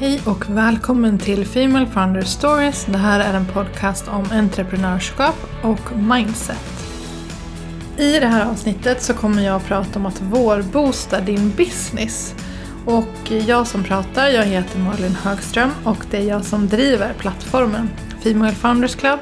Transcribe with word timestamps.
Hej 0.00 0.20
och 0.26 0.50
välkommen 0.50 1.18
till 1.18 1.46
Female 1.46 1.86
Founder 1.86 2.22
Stories. 2.22 2.84
Det 2.84 2.98
här 2.98 3.20
är 3.20 3.34
en 3.34 3.46
podcast 3.46 4.08
om 4.08 4.24
entreprenörskap 4.32 5.36
och 5.62 5.96
mindset. 5.96 6.86
I 7.96 8.18
det 8.18 8.26
här 8.26 8.50
avsnittet 8.50 9.02
så 9.02 9.14
kommer 9.14 9.42
jag 9.42 9.56
att 9.56 9.66
prata 9.66 9.98
om 9.98 10.06
att 10.06 10.22
vårboosta 10.22 11.20
din 11.20 11.50
business. 11.56 12.34
Och 12.86 13.32
jag 13.46 13.66
som 13.66 13.84
pratar, 13.84 14.28
jag 14.28 14.44
heter 14.44 14.78
Malin 14.78 15.14
Högström 15.14 15.70
och 15.84 16.04
det 16.10 16.16
är 16.16 16.28
jag 16.28 16.44
som 16.44 16.68
driver 16.68 17.12
plattformen 17.18 17.90
Female 18.22 18.54
Founders 18.54 18.94
Club. 18.94 19.18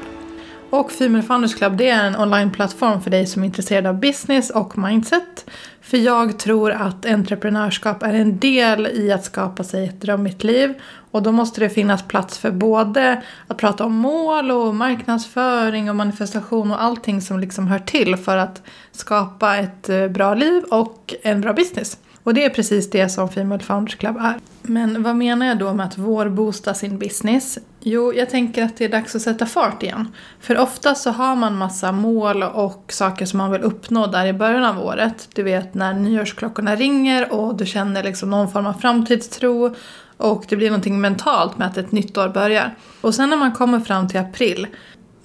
Och 0.69 0.91
Female 0.91 1.23
Founders 1.23 1.55
Club 1.55 1.77
det 1.77 1.89
är 1.89 2.07
en 2.07 2.15
onlineplattform 2.15 3.01
för 3.01 3.09
dig 3.09 3.25
som 3.27 3.41
är 3.41 3.45
intresserad 3.45 3.87
av 3.87 3.99
business 3.99 4.49
och 4.49 4.77
mindset. 4.77 5.49
För 5.81 5.97
jag 5.97 6.39
tror 6.39 6.71
att 6.71 7.05
entreprenörskap 7.05 8.03
är 8.03 8.13
en 8.13 8.39
del 8.39 8.87
i 8.87 9.11
att 9.11 9.23
skapa 9.23 9.63
sig 9.63 9.85
ett 9.85 10.01
drömmigt 10.01 10.43
liv. 10.43 10.73
Och 11.11 11.23
då 11.23 11.31
måste 11.31 11.59
det 11.59 11.69
finnas 11.69 12.07
plats 12.07 12.37
för 12.37 12.51
både 12.51 13.21
att 13.47 13.57
prata 13.57 13.85
om 13.85 13.95
mål 13.95 14.51
och 14.51 14.75
marknadsföring 14.75 15.89
och 15.89 15.95
manifestation 15.95 16.71
och 16.71 16.83
allting 16.83 17.21
som 17.21 17.39
liksom 17.39 17.67
hör 17.67 17.79
till 17.79 18.15
för 18.15 18.37
att 18.37 18.61
skapa 18.91 19.57
ett 19.57 19.89
eh, 19.89 20.07
bra 20.07 20.33
liv 20.33 20.63
och 20.63 21.15
en 21.23 21.41
bra 21.41 21.53
business. 21.53 21.97
Och 22.27 22.33
det 22.33 22.45
är 22.45 22.49
precis 22.49 22.89
det 22.89 23.09
som 23.09 23.29
Female 23.29 23.63
Founders 23.63 23.95
Club 23.95 24.17
är. 24.17 24.35
Men 24.61 25.03
vad 25.03 25.15
menar 25.15 25.45
jag 25.45 25.57
då 25.57 25.73
med 25.73 25.85
att 25.85 25.97
vårboosta 25.97 26.73
sin 26.73 26.99
business? 26.99 27.57
Jo, 27.79 28.13
jag 28.13 28.29
tänker 28.29 28.63
att 28.63 28.77
det 28.77 28.85
är 28.85 28.89
dags 28.89 29.15
att 29.15 29.21
sätta 29.21 29.45
fart 29.45 29.83
igen. 29.83 30.07
För 30.39 30.57
ofta 30.57 30.95
så 30.95 31.09
har 31.09 31.35
man 31.35 31.57
massa 31.57 31.91
mål 31.91 32.43
och 32.43 32.85
saker 32.93 33.25
som 33.25 33.37
man 33.37 33.51
vill 33.51 33.61
uppnå 33.61 34.07
där 34.07 34.25
i 34.25 34.33
början 34.33 34.63
av 34.63 34.85
året. 34.85 35.29
Du 35.35 35.43
vet 35.43 35.73
när 35.73 35.93
nyårsklockorna 35.93 36.75
ringer 36.75 37.33
och 37.33 37.55
du 37.55 37.65
känner 37.65 38.03
liksom 38.03 38.29
någon 38.29 38.51
form 38.51 38.65
av 38.65 38.73
framtidstro 38.73 39.75
och 40.17 40.45
det 40.49 40.55
blir 40.55 40.69
någonting 40.69 41.01
mentalt 41.01 41.57
med 41.57 41.67
att 41.67 41.77
ett 41.77 41.91
nytt 41.91 42.17
år 42.17 42.29
börjar. 42.29 42.75
Och 43.01 43.15
sen 43.15 43.29
när 43.29 43.37
man 43.37 43.51
kommer 43.51 43.79
fram 43.79 44.07
till 44.07 44.19
april 44.19 44.67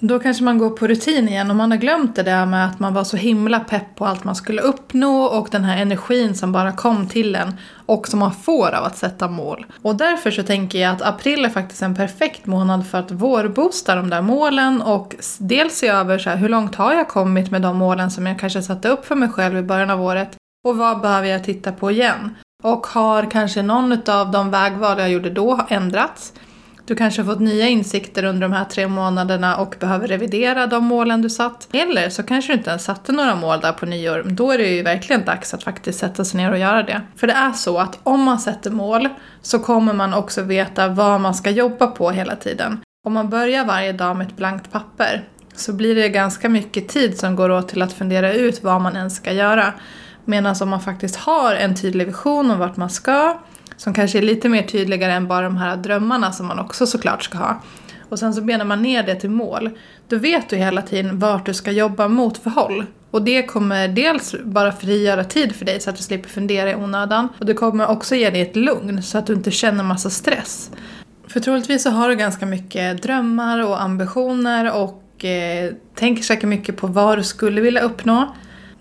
då 0.07 0.19
kanske 0.19 0.43
man 0.43 0.57
går 0.57 0.69
på 0.69 0.87
rutin 0.87 1.27
igen 1.27 1.49
och 1.49 1.55
man 1.55 1.71
har 1.71 1.77
glömt 1.77 2.15
det 2.15 2.23
där 2.23 2.45
med 2.45 2.65
att 2.65 2.79
man 2.79 2.93
var 2.93 3.03
så 3.03 3.17
himla 3.17 3.59
pepp 3.59 3.95
på 3.95 4.05
allt 4.05 4.23
man 4.23 4.35
skulle 4.35 4.61
uppnå 4.61 5.23
och 5.23 5.47
den 5.51 5.63
här 5.63 5.81
energin 5.81 6.35
som 6.35 6.51
bara 6.51 6.71
kom 6.71 7.07
till 7.07 7.35
en 7.35 7.55
och 7.85 8.07
som 8.07 8.19
man 8.19 8.31
får 8.31 8.75
av 8.75 8.83
att 8.83 8.97
sätta 8.97 9.27
mål. 9.27 9.65
Och 9.81 9.95
därför 9.95 10.31
så 10.31 10.43
tänker 10.43 10.79
jag 10.79 10.91
att 10.95 11.01
april 11.01 11.45
är 11.45 11.49
faktiskt 11.49 11.81
en 11.81 11.95
perfekt 11.95 12.45
månad 12.45 12.87
för 12.87 12.97
att 12.97 13.11
vårboosta 13.11 13.95
de 13.95 14.09
där 14.09 14.21
målen 14.21 14.81
och 14.81 15.15
dels 15.39 15.77
se 15.77 15.87
över 15.87 16.17
så 16.17 16.29
här, 16.29 16.37
hur 16.37 16.49
långt 16.49 16.75
har 16.75 16.93
jag 16.93 17.07
kommit 17.07 17.51
med 17.51 17.61
de 17.61 17.77
målen 17.77 18.11
som 18.11 18.25
jag 18.25 18.39
kanske 18.39 18.61
satte 18.61 18.89
upp 18.89 19.05
för 19.05 19.15
mig 19.15 19.29
själv 19.29 19.57
i 19.57 19.61
början 19.61 19.89
av 19.89 20.01
året 20.01 20.35
och 20.67 20.77
vad 20.77 21.01
behöver 21.01 21.27
jag 21.27 21.43
titta 21.43 21.71
på 21.71 21.91
igen? 21.91 22.35
Och 22.63 22.87
har 22.87 23.31
kanske 23.31 23.61
någon 23.61 24.09
av 24.09 24.31
de 24.31 24.51
vägval 24.51 24.99
jag 24.99 25.11
gjorde 25.11 25.29
då 25.29 25.65
ändrats? 25.69 26.33
Du 26.85 26.95
kanske 26.95 27.21
har 27.21 27.33
fått 27.33 27.41
nya 27.41 27.67
insikter 27.67 28.23
under 28.23 28.41
de 28.41 28.53
här 28.53 28.65
tre 28.65 28.87
månaderna 28.87 29.57
och 29.57 29.75
behöver 29.79 30.07
revidera 30.07 30.67
de 30.67 30.83
målen 30.83 31.21
du 31.21 31.29
satt. 31.29 31.67
Eller 31.73 32.09
så 32.09 32.23
kanske 32.23 32.53
du 32.53 32.57
inte 32.57 32.69
ens 32.69 32.83
satte 32.83 33.11
några 33.11 33.35
mål 33.35 33.59
där 33.59 33.71
på 33.71 33.85
nyår. 33.85 34.23
Då 34.25 34.51
är 34.51 34.57
det 34.57 34.67
ju 34.67 34.83
verkligen 34.83 35.25
dags 35.25 35.53
att 35.53 35.63
faktiskt 35.63 35.99
sätta 35.99 36.25
sig 36.25 36.37
ner 36.37 36.51
och 36.51 36.57
göra 36.57 36.83
det. 36.83 37.01
För 37.15 37.27
det 37.27 37.33
är 37.33 37.51
så 37.51 37.77
att 37.77 37.99
om 38.03 38.23
man 38.23 38.39
sätter 38.39 38.71
mål 38.71 39.09
så 39.41 39.59
kommer 39.59 39.93
man 39.93 40.13
också 40.13 40.41
veta 40.41 40.87
vad 40.87 41.21
man 41.21 41.35
ska 41.35 41.49
jobba 41.49 41.87
på 41.87 42.11
hela 42.11 42.35
tiden. 42.35 42.79
Om 43.07 43.13
man 43.13 43.29
börjar 43.29 43.65
varje 43.65 43.93
dag 43.93 44.15
med 44.17 44.27
ett 44.27 44.37
blankt 44.37 44.71
papper 44.71 45.23
så 45.55 45.73
blir 45.73 45.95
det 45.95 46.09
ganska 46.09 46.49
mycket 46.49 46.87
tid 46.87 47.17
som 47.17 47.35
går 47.35 47.51
åt 47.51 47.69
till 47.69 47.81
att 47.81 47.93
fundera 47.93 48.33
ut 48.33 48.63
vad 48.63 48.81
man 48.81 48.95
ens 48.95 49.15
ska 49.15 49.31
göra. 49.31 49.73
Medan 50.25 50.55
om 50.61 50.69
man 50.69 50.81
faktiskt 50.81 51.15
har 51.15 51.55
en 51.55 51.75
tydlig 51.75 52.07
vision 52.07 52.51
om 52.51 52.59
vart 52.59 52.77
man 52.77 52.89
ska 52.89 53.39
som 53.77 53.93
kanske 53.93 54.17
är 54.17 54.21
lite 54.21 54.49
mer 54.49 54.63
tydligare 54.63 55.13
än 55.13 55.27
bara 55.27 55.41
de 55.41 55.57
här 55.57 55.77
drömmarna 55.77 56.31
som 56.31 56.47
man 56.47 56.59
också 56.59 56.87
såklart 56.87 57.23
ska 57.23 57.37
ha. 57.37 57.61
Och 58.09 58.19
sen 58.19 58.33
så 58.33 58.41
benar 58.41 58.65
man 58.65 58.81
ner 58.81 59.03
det 59.03 59.15
till 59.15 59.29
mål. 59.29 59.69
Då 60.07 60.17
vet 60.17 60.49
du 60.49 60.55
hela 60.55 60.81
tiden 60.81 61.19
vart 61.19 61.45
du 61.45 61.53
ska 61.53 61.71
jobba 61.71 62.07
mot 62.07 62.37
för 62.37 62.49
håll. 62.49 62.85
Och 63.11 63.21
det 63.21 63.43
kommer 63.43 63.87
dels 63.87 64.35
bara 64.43 64.71
frigöra 64.71 65.23
tid 65.23 65.55
för 65.55 65.65
dig 65.65 65.79
så 65.79 65.89
att 65.89 65.95
du 65.95 66.03
slipper 66.03 66.29
fundera 66.29 66.71
i 66.71 66.75
onödan. 66.75 67.29
Och 67.39 67.45
det 67.45 67.53
kommer 67.53 67.87
också 67.87 68.15
ge 68.15 68.29
dig 68.29 68.41
ett 68.41 68.55
lugn 68.55 69.03
så 69.03 69.17
att 69.17 69.27
du 69.27 69.33
inte 69.33 69.51
känner 69.51 69.83
massa 69.83 70.09
stress. 70.09 70.71
För 71.27 71.39
troligtvis 71.39 71.83
så 71.83 71.89
har 71.89 72.09
du 72.09 72.15
ganska 72.15 72.45
mycket 72.45 73.01
drömmar 73.01 73.67
och 73.67 73.81
ambitioner 73.81 74.73
och 74.73 75.25
eh, 75.25 75.73
tänker 75.95 76.23
säkert 76.23 76.49
mycket 76.49 76.77
på 76.77 76.87
vad 76.87 77.17
du 77.17 77.23
skulle 77.23 77.61
vilja 77.61 77.81
uppnå. 77.81 78.35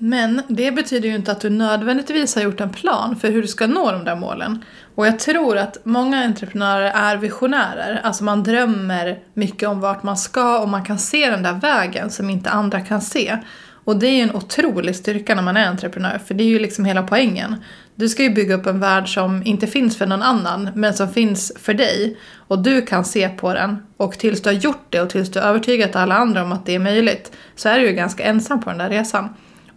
Men 0.05 0.43
det 0.49 0.73
betyder 0.73 1.09
ju 1.09 1.15
inte 1.15 1.33
att 1.33 1.41
du 1.41 1.51
nödvändigtvis 1.51 2.35
har 2.35 2.43
gjort 2.43 2.61
en 2.61 2.71
plan 2.71 3.17
för 3.17 3.31
hur 3.31 3.43
du 3.43 3.49
ska 3.49 3.67
nå 3.67 3.93
de 3.93 4.05
där 4.05 4.17
målen. 4.17 4.65
Och 4.95 5.07
jag 5.07 5.19
tror 5.19 5.57
att 5.59 5.79
många 5.85 6.25
entreprenörer 6.25 6.91
är 6.95 7.17
visionärer. 7.17 8.01
Alltså 8.03 8.25
man 8.25 8.43
drömmer 8.43 9.19
mycket 9.35 9.69
om 9.69 9.81
vart 9.81 10.03
man 10.03 10.17
ska 10.17 10.59
och 10.59 10.69
man 10.69 10.85
kan 10.85 10.99
se 10.99 11.31
den 11.31 11.43
där 11.43 11.53
vägen 11.53 12.11
som 12.11 12.31
inte 12.31 12.51
andra 12.51 12.81
kan 12.81 13.01
se. 13.01 13.39
Och 13.85 13.97
det 13.97 14.07
är 14.07 14.11
ju 14.11 14.21
en 14.21 14.37
otrolig 14.37 14.97
styrka 14.97 15.35
när 15.35 15.43
man 15.43 15.57
är 15.57 15.67
entreprenör, 15.67 16.21
för 16.27 16.35
det 16.35 16.45
är 16.45 16.49
ju 16.49 16.59
liksom 16.59 16.85
hela 16.85 17.03
poängen. 17.03 17.57
Du 17.95 18.09
ska 18.09 18.23
ju 18.23 18.31
bygga 18.31 18.55
upp 18.55 18.67
en 18.67 18.81
värld 18.81 19.15
som 19.15 19.43
inte 19.45 19.67
finns 19.67 19.99
för 19.99 20.07
någon 20.07 20.23
annan, 20.23 20.71
men 20.75 20.95
som 20.95 21.09
finns 21.09 21.53
för 21.57 21.75
dig. 21.75 22.17
Och 22.37 22.59
du 22.59 22.83
kan 22.83 23.05
se 23.05 23.29
på 23.29 23.55
den. 23.55 23.87
Och 23.97 24.19
tills 24.19 24.43
du 24.43 24.49
har 24.49 24.55
gjort 24.55 24.87
det 24.89 25.01
och 25.01 25.11
tills 25.11 25.31
du 25.31 25.41
har 25.41 25.47
övertygat 25.47 25.97
alla 25.97 26.15
andra 26.15 26.43
om 26.43 26.53
att 26.53 26.67
det 26.67 26.75
är 26.75 26.79
möjligt, 26.79 27.33
så 27.57 27.69
är 27.69 27.79
du 27.79 27.87
ju 27.87 27.93
ganska 27.93 28.25
ensam 28.25 28.61
på 28.61 28.71
den 28.71 28.79
där 28.79 28.89
resan. 28.89 29.29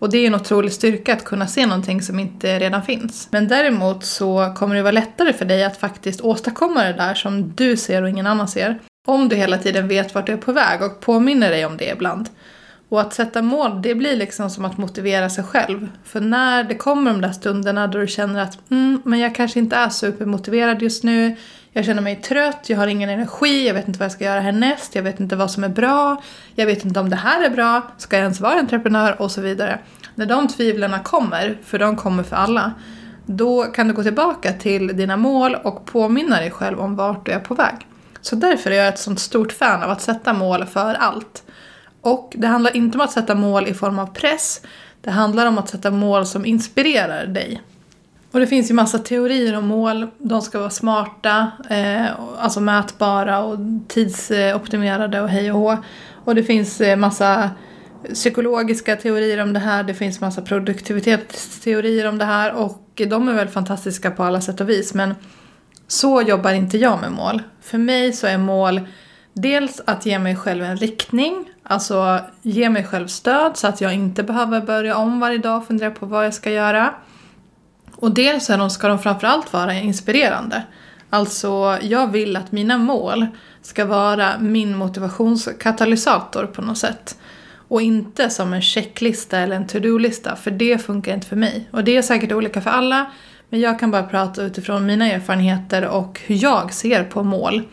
Och 0.05 0.11
det 0.11 0.17
är 0.17 0.27
en 0.27 0.35
otrolig 0.35 0.71
styrka 0.73 1.13
att 1.13 1.23
kunna 1.23 1.47
se 1.47 1.66
någonting 1.66 2.01
som 2.01 2.19
inte 2.19 2.59
redan 2.59 2.83
finns. 2.83 3.27
Men 3.31 3.47
däremot 3.47 4.05
så 4.05 4.53
kommer 4.55 4.75
det 4.75 4.81
vara 4.81 4.91
lättare 4.91 5.33
för 5.33 5.45
dig 5.45 5.63
att 5.63 5.77
faktiskt 5.77 6.21
åstadkomma 6.21 6.83
det 6.83 6.93
där 6.93 7.13
som 7.13 7.55
du 7.55 7.77
ser 7.77 8.03
och 8.03 8.09
ingen 8.09 8.27
annan 8.27 8.47
ser. 8.47 8.79
Om 9.07 9.29
du 9.29 9.35
hela 9.35 9.57
tiden 9.57 9.88
vet 9.88 10.16
vart 10.16 10.25
du 10.25 10.33
är 10.33 10.38
på 10.38 10.51
väg 10.51 10.81
och 10.81 10.99
påminner 10.99 11.49
dig 11.49 11.66
om 11.66 11.77
det 11.77 11.91
ibland. 11.91 12.29
Och 12.89 13.01
att 13.01 13.13
sätta 13.13 13.41
mål, 13.41 13.81
det 13.81 13.95
blir 13.95 14.16
liksom 14.16 14.49
som 14.49 14.66
att 14.66 14.77
motivera 14.77 15.29
sig 15.29 15.43
själv. 15.43 15.89
För 16.03 16.22
när 16.22 16.63
det 16.63 16.75
kommer 16.75 17.11
de 17.11 17.22
där 17.22 17.31
stunderna 17.31 17.87
då 17.87 17.99
du 17.99 18.07
känner 18.07 18.41
att 18.41 18.72
mm, 18.72 19.01
men 19.05 19.19
jag 19.19 19.35
kanske 19.35 19.59
inte 19.59 19.75
är 19.75 19.89
supermotiverad 19.89 20.81
just 20.81 21.03
nu. 21.03 21.35
Jag 21.77 21.85
känner 21.85 22.01
mig 22.01 22.15
trött, 22.15 22.69
jag 22.69 22.77
har 22.77 22.87
ingen 22.87 23.09
energi, 23.09 23.67
jag 23.67 23.73
vet 23.73 23.87
inte 23.87 23.99
vad 23.99 24.05
jag 24.05 24.11
ska 24.11 24.23
göra 24.23 24.39
härnäst, 24.39 24.95
jag 24.95 25.03
vet 25.03 25.19
inte 25.19 25.35
vad 25.35 25.51
som 25.51 25.63
är 25.63 25.69
bra, 25.69 26.21
jag 26.55 26.65
vet 26.65 26.85
inte 26.85 26.99
om 26.99 27.09
det 27.09 27.15
här 27.15 27.43
är 27.43 27.49
bra, 27.49 27.81
ska 27.97 28.15
jag 28.15 28.23
ens 28.23 28.39
vara 28.39 28.59
entreprenör 28.59 29.21
och 29.21 29.31
så 29.31 29.41
vidare. 29.41 29.79
När 30.15 30.25
de 30.25 30.47
tvivlarna 30.47 30.99
kommer, 30.99 31.57
för 31.63 31.79
de 31.79 31.95
kommer 31.95 32.23
för 32.23 32.35
alla, 32.35 32.73
då 33.25 33.63
kan 33.63 33.87
du 33.87 33.93
gå 33.93 34.03
tillbaka 34.03 34.53
till 34.53 34.87
dina 34.87 35.17
mål 35.17 35.55
och 35.55 35.85
påminna 35.85 36.35
dig 36.35 36.51
själv 36.51 36.79
om 36.79 36.95
vart 36.95 37.25
du 37.25 37.31
är 37.31 37.39
på 37.39 37.55
väg. 37.55 37.75
Så 38.21 38.35
därför 38.35 38.71
är 38.71 38.75
jag 38.75 38.87
ett 38.87 38.99
sånt 38.99 39.19
stort 39.19 39.51
fan 39.51 39.83
av 39.83 39.89
att 39.89 40.01
sätta 40.01 40.33
mål 40.33 40.65
för 40.65 40.93
allt. 40.93 41.43
Och 42.01 42.33
det 42.37 42.47
handlar 42.47 42.75
inte 42.75 42.97
om 42.97 43.01
att 43.01 43.11
sätta 43.11 43.35
mål 43.35 43.67
i 43.67 43.73
form 43.73 43.99
av 43.99 44.13
press, 44.13 44.61
det 45.01 45.11
handlar 45.11 45.45
om 45.45 45.57
att 45.57 45.69
sätta 45.69 45.91
mål 45.91 46.25
som 46.25 46.45
inspirerar 46.45 47.25
dig. 47.25 47.61
Och 48.35 48.41
det 48.41 48.47
finns 48.47 48.69
ju 48.69 48.73
massa 48.73 49.00
teorier 49.00 49.57
om 49.57 49.68
mål. 49.68 50.07
De 50.18 50.41
ska 50.41 50.59
vara 50.59 50.69
smarta, 50.69 51.51
eh, 51.69 52.06
alltså 52.40 52.59
mätbara 52.59 53.44
och 53.44 53.57
tidsoptimerade 53.88 55.22
och 55.22 55.29
hej 55.29 55.51
och 55.51 55.59
hå. 55.59 55.78
Och 56.25 56.35
det 56.35 56.44
finns 56.44 56.81
eh, 56.81 56.97
massa 56.97 57.50
psykologiska 58.13 58.96
teorier 58.96 59.44
om 59.44 59.53
det 59.53 59.59
här, 59.59 59.84
det 59.84 59.94
finns 59.94 60.22
massa 60.22 60.41
produktivitetsteorier 60.41 62.07
om 62.07 62.18
det 62.18 62.25
här 62.25 62.53
och 62.53 63.01
de 63.09 63.28
är 63.28 63.34
väl 63.34 63.47
fantastiska 63.47 64.12
på 64.12 64.23
alla 64.23 64.41
sätt 64.41 64.62
och 64.62 64.69
vis 64.69 64.94
men 64.94 65.16
så 65.88 66.22
jobbar 66.22 66.53
inte 66.53 66.78
jag 66.78 67.02
med 67.02 67.12
mål. 67.12 67.44
För 67.62 67.78
mig 67.78 68.13
så 68.13 68.28
är 68.28 68.38
mål 68.38 68.81
dels 69.34 69.81
att 69.85 70.06
ge 70.06 70.19
mig 70.19 70.35
själv 70.35 70.63
en 70.63 70.78
riktning, 70.78 71.50
alltså 71.63 72.19
ge 72.41 72.69
mig 72.69 72.84
själv 72.84 73.07
stöd 73.07 73.57
så 73.57 73.67
att 73.67 73.81
jag 73.81 73.94
inte 73.94 74.23
behöver 74.23 74.62
börja 74.62 74.97
om 74.97 75.19
varje 75.19 75.38
dag 75.38 75.57
och 75.57 75.67
fundera 75.67 75.91
på 75.91 76.06
vad 76.06 76.25
jag 76.25 76.34
ska 76.34 76.52
göra. 76.52 76.93
Och 77.95 78.11
dels 78.11 78.49
är 78.49 78.57
de, 78.57 78.69
ska 78.69 78.87
de 78.87 78.99
framförallt 78.99 79.53
vara 79.53 79.73
inspirerande. 79.73 80.63
Alltså, 81.09 81.77
jag 81.81 82.11
vill 82.11 82.35
att 82.35 82.51
mina 82.51 82.77
mål 82.77 83.27
ska 83.61 83.85
vara 83.85 84.39
min 84.39 84.77
motivationskatalysator 84.77 86.45
på 86.45 86.61
något 86.61 86.77
sätt. 86.77 87.17
Och 87.67 87.81
inte 87.81 88.29
som 88.29 88.53
en 88.53 88.61
checklista 88.61 89.39
eller 89.39 89.55
en 89.55 89.67
to-do-lista, 89.67 90.35
för 90.35 90.51
det 90.51 90.77
funkar 90.77 91.13
inte 91.13 91.27
för 91.27 91.35
mig. 91.35 91.69
Och 91.71 91.83
det 91.83 91.97
är 91.97 92.01
säkert 92.01 92.31
olika 92.31 92.61
för 92.61 92.69
alla, 92.69 93.05
men 93.49 93.59
jag 93.59 93.79
kan 93.79 93.91
bara 93.91 94.03
prata 94.03 94.43
utifrån 94.43 94.85
mina 94.85 95.11
erfarenheter 95.11 95.87
och 95.87 96.21
hur 96.25 96.43
jag 96.43 96.73
ser 96.73 97.03
på 97.03 97.23
mål. 97.23 97.63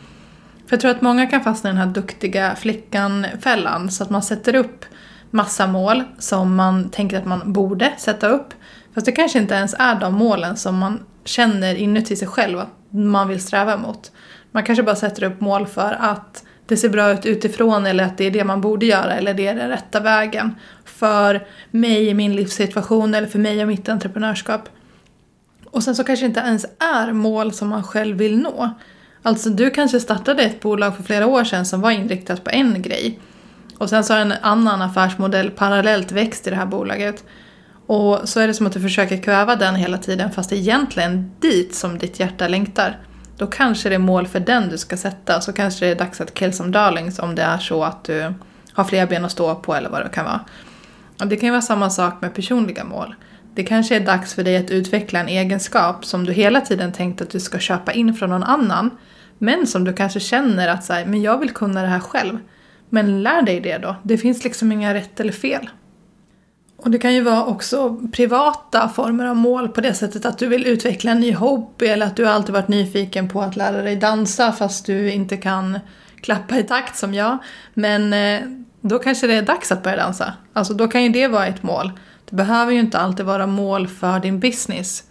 För 0.67 0.77
jag 0.77 0.81
tror 0.81 0.91
att 0.91 1.01
många 1.03 1.27
kan 1.27 1.45
fastna 1.45 1.71
i 1.71 1.73
den 1.73 1.83
här 1.83 1.95
duktiga 1.95 2.55
flickan-fällan, 2.57 3.91
så 3.91 4.03
att 4.03 4.11
man 4.11 4.23
sätter 4.23 4.55
upp 4.55 4.85
massa 5.31 5.67
mål 5.67 6.03
som 6.19 6.55
man 6.57 6.91
tänker 6.91 7.19
att 7.19 7.25
man 7.25 7.53
borde 7.53 7.93
sätta 7.99 8.29
upp. 8.29 8.55
Fast 8.95 9.07
det 9.07 9.13
kanske 9.13 9.39
inte 9.39 9.55
ens 9.55 9.75
är 9.79 9.95
de 9.95 10.15
målen 10.15 10.57
som 10.57 10.79
man 10.79 11.01
känner 11.25 11.75
inuti 11.75 12.17
sig 12.17 12.29
själv 12.29 12.59
att 12.59 12.69
man 12.91 13.29
vill 13.29 13.41
sträva 13.41 13.77
mot. 13.77 14.13
Man 14.51 14.63
kanske 14.63 14.83
bara 14.83 14.97
sätter 14.97 15.23
upp 15.25 15.41
mål 15.41 15.67
för 15.67 15.97
att 16.01 16.45
det 16.67 16.77
ser 16.77 16.89
bra 16.89 17.13
ut 17.13 17.27
utifrån 17.27 17.87
eller 17.87 18.05
att 18.05 18.19
det 18.19 18.25
är 18.25 18.31
det 18.31 18.45
man 18.45 18.61
borde 18.61 18.87
göra 18.87 19.15
eller 19.15 19.35
det 19.35 19.47
är 19.47 19.55
den 19.55 19.69
rätta 19.69 20.01
vägen 20.01 20.55
för 20.85 21.47
mig 21.71 22.09
i 22.09 22.15
min 22.15 22.37
livssituation 22.37 23.15
eller 23.15 23.29
för 23.29 23.39
mig 23.39 23.63
och 23.63 23.69
mitt 23.69 23.89
entreprenörskap. 23.89 24.69
Och 25.71 25.83
sen 25.83 25.97
så 25.97 26.05
kanske 26.05 26.25
det 26.25 26.29
inte 26.29 26.41
ens 26.41 26.67
är 26.79 27.13
mål 27.13 27.53
som 27.53 27.69
man 27.69 27.83
själv 27.83 28.17
vill 28.17 28.39
nå. 28.39 28.71
Alltså 29.23 29.51
du 29.51 29.71
kanske 29.71 30.01
startade 30.01 30.43
ett 30.43 30.61
bolag 30.61 30.97
för 30.97 31.03
flera 31.03 31.27
år 31.27 31.45
sedan 31.45 31.67
som 31.67 31.81
var 31.81 31.91
inriktat 31.91 32.45
på 32.45 32.51
en 32.51 32.83
grej. 32.83 33.19
Och 33.79 33.89
sen 33.89 34.05
så 34.05 34.13
har 34.13 34.21
en 34.21 34.35
annan 34.43 34.83
affärsmodell 34.83 35.51
parallellt 35.51 36.13
växt 36.13 36.47
i 36.47 36.51
det 36.51 36.57
här 36.57 36.67
bolaget. 36.67 37.25
Och 37.87 38.29
så 38.29 38.41
är 38.41 38.47
det 38.47 38.55
som 38.55 38.67
att 38.67 38.73
du 38.73 38.81
försöker 38.81 39.17
kväva 39.17 39.57
den 39.57 39.75
hela 39.75 39.99
tiden 39.99 40.31
fast 40.31 40.51
det 40.51 40.57
är 40.57 40.61
egentligen 40.61 41.33
dit 41.41 41.75
som 41.75 41.99
ditt 41.99 42.21
hjärta 42.21 42.49
längtar. 42.49 42.99
Då 43.37 43.47
kanske 43.47 43.89
det 43.89 43.95
är 43.95 43.99
mål 43.99 44.27
för 44.27 44.41
den 44.41 44.69
du 44.69 44.79
ska 44.79 44.97
sätta 44.97 45.41
så 45.41 45.53
kanske 45.53 45.85
det 45.85 45.91
är 45.91 45.97
dags 45.97 46.21
att 46.21 46.35
kill 46.35 46.53
some 46.53 46.71
darlings 46.71 47.19
om 47.19 47.35
det 47.35 47.43
är 47.43 47.59
så 47.59 47.85
att 47.85 48.05
du 48.05 48.35
har 48.73 48.85
fler 48.85 49.07
ben 49.07 49.25
att 49.25 49.33
stå 49.33 49.55
på 49.55 49.75
eller 49.75 49.91
vad 49.91 50.05
det 50.05 50.09
kan 50.09 50.25
vara. 50.25 50.41
Och 51.21 51.27
det 51.27 51.37
kan 51.37 51.47
ju 51.47 51.51
vara 51.51 51.63
samma 51.63 51.91
sak 51.91 52.21
med 52.21 52.35
personliga 52.35 52.85
mål. 52.85 53.15
Det 53.55 53.65
kanske 53.65 53.97
är 53.97 54.01
dags 54.01 54.35
för 54.35 54.45
dig 54.45 54.57
att 54.57 54.71
utveckla 54.71 55.21
en 55.21 55.29
egenskap 55.29 56.05
som 56.05 56.25
du 56.25 56.33
hela 56.33 56.61
tiden 56.61 56.93
tänkt 56.93 57.21
att 57.21 57.31
du 57.31 57.41
ska 57.41 57.59
köpa 57.59 57.93
in 57.93 58.15
från 58.15 58.31
någon 58.31 58.43
annan. 58.43 58.91
Men 59.39 59.67
som 59.67 59.85
du 59.85 59.93
kanske 59.93 60.21
känner 60.21 60.69
att 60.69 60.85
så 60.85 60.93
här, 60.93 61.05
men 61.05 61.23
jag 61.23 61.39
vill 61.39 61.51
kunna 61.51 61.83
det 61.83 61.89
här 61.89 62.01
själv. 62.01 62.39
Men 62.89 63.23
lär 63.23 63.43
dig 63.43 63.61
det 63.61 63.79
då. 63.79 63.97
Det 64.03 64.19
finns 64.19 64.45
liksom 64.45 64.73
inga 64.73 64.95
rätt 64.95 65.21
eller 65.21 65.33
fel. 65.33 65.71
Och 66.83 66.91
det 66.91 66.99
kan 66.99 67.15
ju 67.15 67.21
vara 67.21 67.45
också 67.45 67.97
privata 68.13 68.89
former 68.89 69.25
av 69.25 69.37
mål 69.37 69.69
på 69.69 69.81
det 69.81 69.95
sättet 69.95 70.27
att 70.27 70.39
du 70.39 70.49
vill 70.49 70.67
utveckla 70.67 71.11
en 71.11 71.21
ny 71.21 71.35
hobby 71.35 71.87
eller 71.87 72.07
att 72.07 72.17
du 72.17 72.29
alltid 72.29 72.53
varit 72.53 72.69
nyfiken 72.69 73.29
på 73.29 73.43
att 73.43 73.57
lära 73.57 73.83
dig 73.83 73.97
dansa 73.97 74.53
fast 74.53 74.87
du 74.87 75.13
inte 75.13 75.37
kan 75.37 75.79
klappa 76.21 76.59
i 76.59 76.63
takt 76.63 76.97
som 76.97 77.15
jag. 77.15 77.39
Men 77.75 78.13
eh, 78.13 78.41
då 78.81 78.99
kanske 78.99 79.27
det 79.27 79.35
är 79.35 79.43
dags 79.43 79.73
att 79.73 79.83
börja 79.83 79.97
dansa. 79.97 80.33
Alltså 80.53 80.75
då 80.75 80.89
kan 80.89 81.03
ju 81.03 81.09
det 81.09 81.29
vara 81.29 81.47
ett 81.47 81.63
mål. 81.63 81.93
Det 82.31 82.37
behöver 82.37 82.73
ju 82.73 82.81
inte 82.81 82.99
alltid 82.99 83.27
vara 83.27 83.47
mål 83.47 83.89
för 83.89 84.21
din 84.21 84.41
business. 84.41 85.05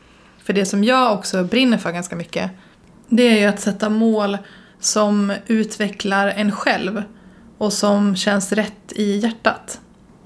För 0.43 0.53
det 0.53 0.65
som 0.65 0.83
jag 0.83 1.13
också 1.13 1.43
brinner 1.43 1.77
för 1.77 1.91
ganska 1.91 2.15
mycket 2.15 2.51
det 3.11 3.23
är 3.23 3.39
ju 3.39 3.45
att 3.45 3.59
sätta 3.59 3.89
mål 3.89 4.37
som 4.79 5.33
utvecklar 5.47 6.27
en 6.27 6.51
själv 6.51 7.03
och 7.57 7.73
som 7.73 8.15
känns 8.15 8.51
rätt 8.51 8.91
i 8.95 9.17
hjärtat. 9.17 9.79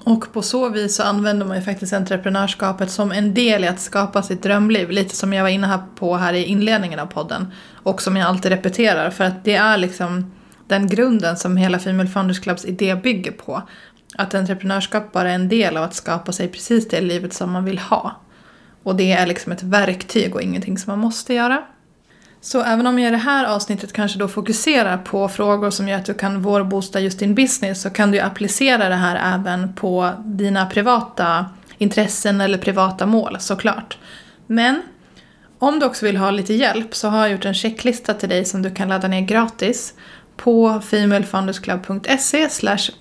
Och 0.06 0.32
på 0.32 0.42
så 0.42 0.68
vis 0.68 0.96
så 0.96 1.02
använder 1.02 1.46
man 1.46 1.56
ju 1.56 1.62
faktiskt 1.62 1.92
entreprenörskapet 1.92 2.90
som 2.90 3.12
en 3.12 3.34
del 3.34 3.64
i 3.64 3.68
att 3.68 3.80
skapa 3.80 4.22
sitt 4.22 4.42
drömliv. 4.42 4.90
Lite 4.90 5.16
som 5.16 5.32
jag 5.32 5.42
var 5.42 5.50
inne 5.50 5.78
på 5.94 6.16
här 6.16 6.34
i 6.34 6.44
inledningen 6.44 6.98
av 6.98 7.06
podden. 7.06 7.52
Och 7.72 8.02
som 8.02 8.16
jag 8.16 8.28
alltid 8.28 8.52
repeterar 8.52 9.10
för 9.10 9.24
att 9.24 9.44
det 9.44 9.54
är 9.54 9.76
liksom 9.76 10.32
den 10.66 10.86
grunden 10.86 11.36
som 11.36 11.56
hela 11.56 11.78
Female 11.78 12.08
Founders 12.08 12.40
Clubs 12.40 12.64
idé 12.64 12.94
bygger 12.94 13.32
på. 13.32 13.62
Att 14.14 14.34
entreprenörskap 14.34 15.12
bara 15.12 15.30
är 15.30 15.34
en 15.34 15.48
del 15.48 15.76
av 15.76 15.82
att 15.82 15.94
skapa 15.94 16.32
sig 16.32 16.48
precis 16.48 16.88
det 16.88 17.00
livet 17.00 17.34
som 17.34 17.52
man 17.52 17.64
vill 17.64 17.78
ha. 17.78 18.20
Och 18.82 18.96
det 18.96 19.12
är 19.12 19.26
liksom 19.26 19.52
ett 19.52 19.62
verktyg 19.62 20.34
och 20.34 20.42
ingenting 20.42 20.78
som 20.78 20.90
man 20.90 20.98
måste 20.98 21.34
göra. 21.34 21.62
Så 22.40 22.62
även 22.62 22.86
om 22.86 22.98
jag 22.98 23.08
i 23.08 23.10
det 23.10 23.16
här 23.16 23.44
avsnittet 23.44 23.92
kanske 23.92 24.18
då 24.18 24.28
fokuserar 24.28 24.98
på 24.98 25.28
frågor 25.28 25.70
som 25.70 25.88
gör 25.88 25.98
att 25.98 26.04
du 26.04 26.14
kan 26.14 26.42
vårbosta 26.42 27.00
just 27.00 27.18
din 27.18 27.34
business 27.34 27.82
så 27.82 27.90
kan 27.90 28.10
du 28.10 28.16
ju 28.16 28.22
applicera 28.22 28.88
det 28.88 28.94
här 28.94 29.34
även 29.34 29.74
på 29.74 30.12
dina 30.24 30.66
privata 30.66 31.46
intressen 31.78 32.40
eller 32.40 32.58
privata 32.58 33.06
mål 33.06 33.36
såklart. 33.40 33.98
Men 34.46 34.82
om 35.58 35.78
du 35.78 35.86
också 35.86 36.06
vill 36.06 36.16
ha 36.16 36.30
lite 36.30 36.54
hjälp 36.54 36.94
så 36.94 37.08
har 37.08 37.18
jag 37.18 37.32
gjort 37.32 37.44
en 37.44 37.54
checklista 37.54 38.14
till 38.14 38.28
dig 38.28 38.44
som 38.44 38.62
du 38.62 38.70
kan 38.70 38.88
ladda 38.88 39.08
ner 39.08 39.20
gratis 39.20 39.94
på 40.36 40.80
femalefoundersclub.se 40.80 42.48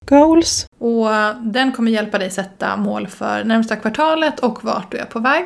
goals. 0.05 0.67
Och 0.79 1.09
den 1.41 1.71
kommer 1.71 1.91
hjälpa 1.91 2.17
dig 2.17 2.31
sätta 2.31 2.77
mål 2.77 3.07
för 3.07 3.43
närmsta 3.43 3.75
kvartalet 3.75 4.39
och 4.39 4.63
vart 4.63 4.91
du 4.91 4.97
är 4.97 5.05
på 5.05 5.19
väg. 5.19 5.45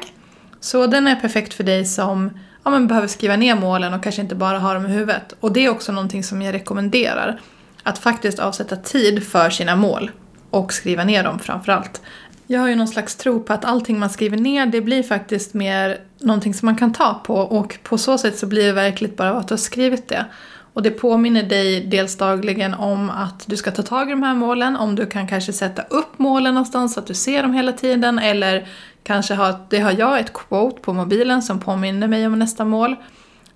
Så 0.59 0.88
den 0.88 1.07
är 1.07 1.15
perfekt 1.15 1.53
för 1.53 1.63
dig 1.63 1.86
som 1.86 2.39
ja, 2.64 2.72
men 2.72 2.88
behöver 2.88 3.08
skriva 3.08 3.36
ner 3.36 3.56
målen 3.56 3.94
och 3.94 4.04
kanske 4.04 4.22
inte 4.22 4.36
bara 4.36 4.60
ha 4.60 4.74
dem 4.74 4.86
i 4.86 4.90
huvudet. 4.90 5.34
Och 5.40 5.54
det 5.54 5.66
är 5.66 5.70
också 5.70 5.92
någonting 5.92 6.24
som 6.24 6.42
jag 6.42 6.54
rekommenderar. 6.54 7.42
Att 7.84 7.98
faktiskt 7.98 8.40
avsätta 8.40 8.76
tid 8.76 9.24
för 9.28 9.50
sina 9.50 9.76
mål 9.76 10.12
och 10.50 10.74
skriva 10.74 11.04
ner 11.04 11.24
dem 11.24 11.40
framförallt. 11.40 12.02
Jag 12.48 12.60
har 12.60 12.68
ju 12.68 12.76
någon 12.76 12.88
slags 12.88 13.16
tro 13.16 13.40
på 13.40 13.54
att 13.54 13.66
allting 13.66 14.00
man 14.00 14.10
skriver 14.10 14.38
ner 14.38 14.66
det 14.66 14.82
blir 14.82 15.04
faktiskt 15.04 15.54
mer 15.54 15.98
någonting 16.20 16.54
som 16.54 16.66
man 16.66 16.76
kan 16.76 16.94
ta 16.94 17.14
på 17.14 17.36
och 17.36 17.78
på 17.84 17.98
så 17.98 18.18
sätt 18.18 18.40
så 18.40 18.48
blir 18.48 18.66
det 18.66 18.74
verkligt 18.74 19.18
bara 19.18 19.30
att 19.30 19.48
du 19.48 19.54
har 19.54 19.58
skrivit 19.58 20.08
det. 20.08 20.26
Och 20.74 20.84
det 20.84 20.92
påminner 20.92 21.44
dig 21.44 21.86
dels 21.88 22.18
dagligen 22.18 22.74
om 22.74 23.10
att 23.10 23.44
du 23.48 23.58
ska 23.58 23.72
ta 23.72 23.84
tag 23.84 24.08
i 24.08 24.12
de 24.12 24.24
här 24.24 24.34
målen, 24.34 24.76
om 24.76 24.96
du 24.96 25.06
kan 25.06 25.28
kanske 25.28 25.54
sätta 25.54 25.82
upp 25.82 26.20
målen 26.20 26.54
någonstans 26.54 26.94
så 26.94 27.00
att 27.00 27.08
du 27.08 27.14
ser 27.14 27.44
dem 27.44 27.54
hela 27.54 27.72
tiden 27.72 28.20
eller 28.20 28.68
kanske 29.10 29.34
har, 29.34 29.56
det 29.70 29.80
har 29.80 29.92
jag 29.92 30.20
ett 30.20 30.34
quote 30.34 30.82
på 30.82 30.94
mobilen 30.94 31.42
som 31.42 31.60
påminner 31.60 32.08
mig 32.08 32.28
om 32.28 32.40
nästa 32.40 32.66
mål. 32.66 32.96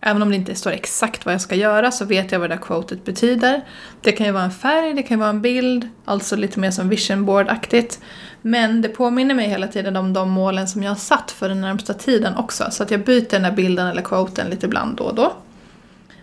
Även 0.01 0.21
om 0.21 0.29
det 0.29 0.35
inte 0.35 0.55
står 0.55 0.71
exakt 0.71 1.25
vad 1.25 1.33
jag 1.33 1.41
ska 1.41 1.55
göra 1.55 1.91
så 1.91 2.05
vet 2.05 2.31
jag 2.31 2.39
vad 2.39 2.49
det 2.49 2.55
där 2.55 2.61
quotet 2.61 3.05
betyder. 3.05 3.61
Det 4.01 4.11
kan 4.11 4.25
ju 4.25 4.31
vara 4.31 4.43
en 4.43 4.51
färg, 4.51 4.93
det 4.93 5.03
kan 5.03 5.19
vara 5.19 5.29
en 5.29 5.41
bild, 5.41 5.89
alltså 6.05 6.35
lite 6.35 6.59
mer 6.59 6.71
som 6.71 6.89
vision 6.89 7.25
board-aktigt. 7.25 7.99
Men 8.41 8.81
det 8.81 8.89
påminner 8.89 9.35
mig 9.35 9.49
hela 9.49 9.67
tiden 9.67 9.95
om 9.95 10.13
de 10.13 10.29
målen 10.29 10.67
som 10.67 10.83
jag 10.83 10.91
har 10.91 10.95
satt 10.95 11.31
för 11.31 11.49
den 11.49 11.61
närmsta 11.61 11.93
tiden 11.93 12.35
också. 12.35 12.63
Så 12.71 12.83
att 12.83 12.91
jag 12.91 13.03
byter 13.03 13.29
den 13.29 13.41
där 13.41 13.51
bilden 13.51 13.87
eller 13.87 14.01
quoten 14.01 14.49
lite 14.49 14.65
ibland 14.65 14.97
då 14.97 15.03
och 15.03 15.15
då. 15.15 15.33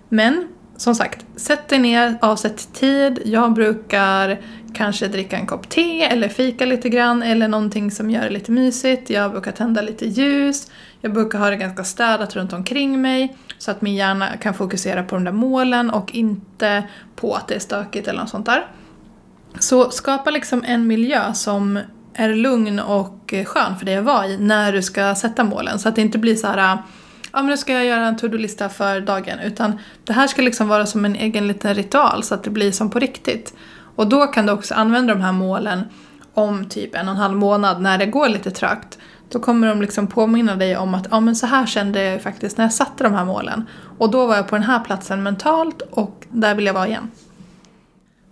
Men 0.09 0.49
som 0.77 0.95
sagt, 0.95 1.27
sätt 1.37 1.69
dig 1.69 1.79
ner, 1.79 2.19
avsätt 2.21 2.75
tid. 2.75 3.23
Jag 3.25 3.53
brukar 3.53 4.41
kanske 4.75 5.09
dricka 5.09 5.37
en 5.37 5.47
kopp 5.47 5.69
te 5.69 6.03
eller 6.03 6.29
fika 6.29 6.65
lite 6.65 6.89
grann 6.89 7.23
eller 7.23 7.49
någonting 7.49 7.91
som 7.91 8.11
gör 8.11 8.23
det 8.23 8.31
lite 8.31 8.53
mysigt. 8.53 9.11
Jag 9.11 9.31
brukar 9.31 9.53
tända 9.53 9.83
lite 9.83 10.07
ljus. 10.07 10.71
Jag 11.01 11.13
brukar 11.13 11.39
ha 11.39 11.51
det 11.51 11.57
ganska 11.57 11.85
städat 11.85 12.37
runt 12.37 12.53
omkring 12.53 13.01
mig 13.01 13.37
så 13.59 13.71
att 13.71 13.83
min 13.83 13.95
hjärna 13.95 14.37
kan 14.37 14.55
fokusera 14.55 15.03
på 15.03 15.15
de 15.15 15.25
där 15.25 15.33
målen 15.33 15.91
och 15.91 16.15
inte 16.15 16.85
på 17.17 17.35
att 17.35 17.49
det 17.49 17.55
är 17.55 17.61
stökigt 17.61 18.09
eller 18.09 18.21
något 18.21 18.31
sånt 18.31 18.47
där. 18.47 18.67
Så 19.59 19.91
skapa 19.91 20.31
liksom 20.31 20.65
en 20.67 20.87
miljö 20.87 21.35
som 21.35 21.79
är 22.15 22.35
lugn 22.35 22.79
och 22.81 23.35
skön 23.47 23.77
för 23.79 23.87
dig 23.87 23.97
att 23.97 24.05
vara 24.05 24.27
i 24.27 24.39
när 24.39 24.73
du 24.73 24.83
ska 24.83 25.15
sätta 25.15 25.45
målen 25.45 25.79
så 25.79 25.89
att 25.89 25.97
det 25.97 26.03
inte 26.03 26.19
blir 26.19 26.37
så 26.37 26.47
här 26.47 26.79
ja 27.33 27.39
men 27.39 27.47
nu 27.47 27.57
ska 27.57 27.73
jag 27.73 27.85
göra 27.85 28.07
en 28.07 28.17
to-do-lista 28.17 28.69
för 28.69 29.01
dagen. 29.01 29.39
Utan 29.39 29.79
det 30.05 30.13
här 30.13 30.27
ska 30.27 30.43
liksom 30.43 30.69
vara 30.69 30.87
som 30.87 31.05
en 31.05 31.17
egen 31.17 31.49
liten 31.49 31.75
ritual 31.75 32.23
så 32.23 32.35
att 32.35 32.45
det 32.45 32.51
blir 32.51 32.73
som 32.73 32.91
på 32.91 32.99
riktigt. 32.99 33.55
Och 34.01 34.09
då 34.09 34.27
kan 34.27 34.47
du 34.47 34.53
också 34.53 34.75
använda 34.75 35.15
de 35.15 35.21
här 35.21 35.33
målen 35.33 35.85
om 36.35 36.65
typ 36.69 36.95
en 36.95 37.09
och 37.09 37.15
en 37.15 37.21
halv 37.21 37.37
månad 37.37 37.83
när 37.83 37.99
det 37.99 38.07
går 38.07 38.29
lite 38.29 38.51
trögt. 38.51 38.99
Då 39.29 39.39
kommer 39.39 39.69
de 39.69 39.81
liksom 39.81 40.07
påminna 40.07 40.57
dig 40.57 40.77
om 40.77 40.95
att 40.95 41.07
ja 41.11 41.21
men 41.21 41.37
så 41.37 41.47
här 41.47 41.67
kände 41.67 42.03
jag 42.03 42.23
faktiskt 42.23 42.59
när 42.59 42.65
jag 42.65 42.73
satte 42.73 43.05
de 43.05 43.15
här 43.15 43.25
målen. 43.25 43.65
Och 43.99 44.11
då 44.11 44.27
var 44.27 44.37
jag 44.37 44.49
på 44.49 44.57
den 44.57 44.63
här 44.63 44.81
platsen 44.81 45.23
mentalt 45.23 45.83
och 45.91 46.27
där 46.31 46.55
vill 46.55 46.67
jag 46.67 46.75
vara 46.75 46.89
igen. 46.89 47.11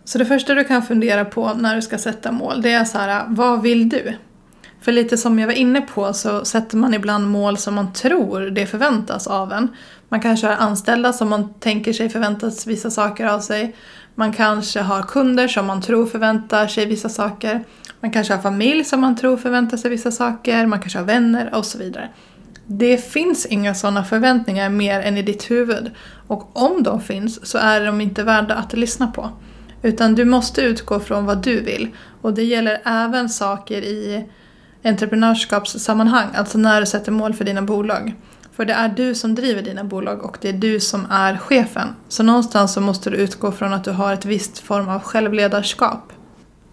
Så 0.05 0.19
det 0.19 0.25
första 0.25 0.55
du 0.55 0.65
kan 0.65 0.83
fundera 0.83 1.25
på 1.25 1.55
när 1.55 1.77
du 1.77 1.83
ska 1.83 1.99
sätta 1.99 2.33
mål 2.33 2.63
det 2.63 2.73
är 2.73 2.85
så 2.85 2.99
här, 2.99 3.25
vad 3.29 3.63
vill 3.63 3.89
du? 3.89 4.17
För 4.81 4.93
lite 4.93 5.17
som 5.17 5.39
jag 5.39 5.47
var 5.47 5.55
inne 5.55 5.81
på 5.81 6.13
så 6.13 6.45
sätter 6.45 6.77
man 6.77 6.95
ibland 6.95 7.31
mål 7.31 7.59
som 7.59 7.75
man 7.75 7.93
tror 7.93 8.41
det 8.41 8.67
förväntas 8.67 9.27
av 9.27 9.53
en. 9.53 9.69
Man 10.09 10.21
kanske 10.21 10.47
har 10.47 10.57
anställda 10.57 11.13
som 11.13 11.29
man 11.29 11.55
tänker 11.55 11.93
sig 11.93 12.09
förväntas 12.09 12.67
vissa 12.67 12.91
saker 12.91 13.27
av 13.27 13.41
sig. 13.41 13.77
Man 14.19 14.33
kanske 14.33 14.81
har 14.81 15.03
kunder 15.03 15.49
som 15.49 15.67
man 15.67 15.83
tror 15.83 16.07
förväntar 16.07 16.67
sig 16.67 16.87
vissa 16.87 17.09
saker. 17.09 17.65
Man 18.01 18.11
kanske 18.11 18.35
har 18.35 18.43
familj 18.43 18.85
som 18.85 19.01
man 19.01 19.17
tror 19.17 19.37
förväntar 19.37 19.77
sig 19.77 19.91
vissa 19.91 20.11
saker. 20.11 20.67
Man 20.67 20.81
kanske 20.81 20.99
har 20.99 21.07
vänner 21.07 21.55
och 21.55 21.65
så 21.65 21.79
vidare. 21.79 22.09
Det 22.67 22.99
finns 22.99 23.47
inga 23.47 23.75
sådana 23.75 24.05
förväntningar 24.05 24.69
mer 24.69 25.01
än 25.01 25.17
i 25.17 25.23
ditt 25.23 25.51
huvud. 25.51 25.91
Och 26.27 26.57
om 26.57 26.83
de 26.83 27.01
finns 27.01 27.47
så 27.47 27.59
är 27.59 27.87
de 27.87 28.01
inte 28.01 28.23
värda 28.23 28.55
att 28.55 28.73
lyssna 28.73 29.07
på. 29.07 29.31
Utan 29.83 30.15
du 30.15 30.25
måste 30.25 30.63
utgå 30.63 31.01
från 31.01 31.25
vad 31.25 31.43
du 31.43 31.61
vill. 31.61 31.89
Och 32.23 32.35
det 32.35 32.45
gäller 32.45 32.81
även 32.85 33.29
saker 33.29 33.83
i 33.83 34.27
entreprenörskapssammanhang, 34.85 36.29
alltså 36.35 36.59
när 36.59 36.81
du 36.81 36.87
sätter 36.87 37.13
mål 37.13 37.35
för 37.35 37.45
dina 37.45 37.63
bolag. 37.63 38.15
För 38.59 38.65
det 38.65 38.73
är 38.73 38.89
du 38.89 39.15
som 39.15 39.35
driver 39.35 39.63
dina 39.63 39.85
bolag 39.85 40.25
och 40.25 40.39
det 40.41 40.49
är 40.49 40.53
du 40.53 40.81
som 40.81 41.07
är 41.11 41.37
chefen. 41.37 41.89
Så 42.09 42.23
någonstans 42.23 42.73
så 42.73 42.81
måste 42.81 43.11
du 43.11 43.17
utgå 43.17 43.53
från 43.53 43.73
att 43.73 43.85
du 43.85 43.91
har 43.91 44.15
ett 44.15 44.25
visst 44.25 44.59
form 44.59 44.89
av 44.89 45.03
självledarskap. 45.03 46.13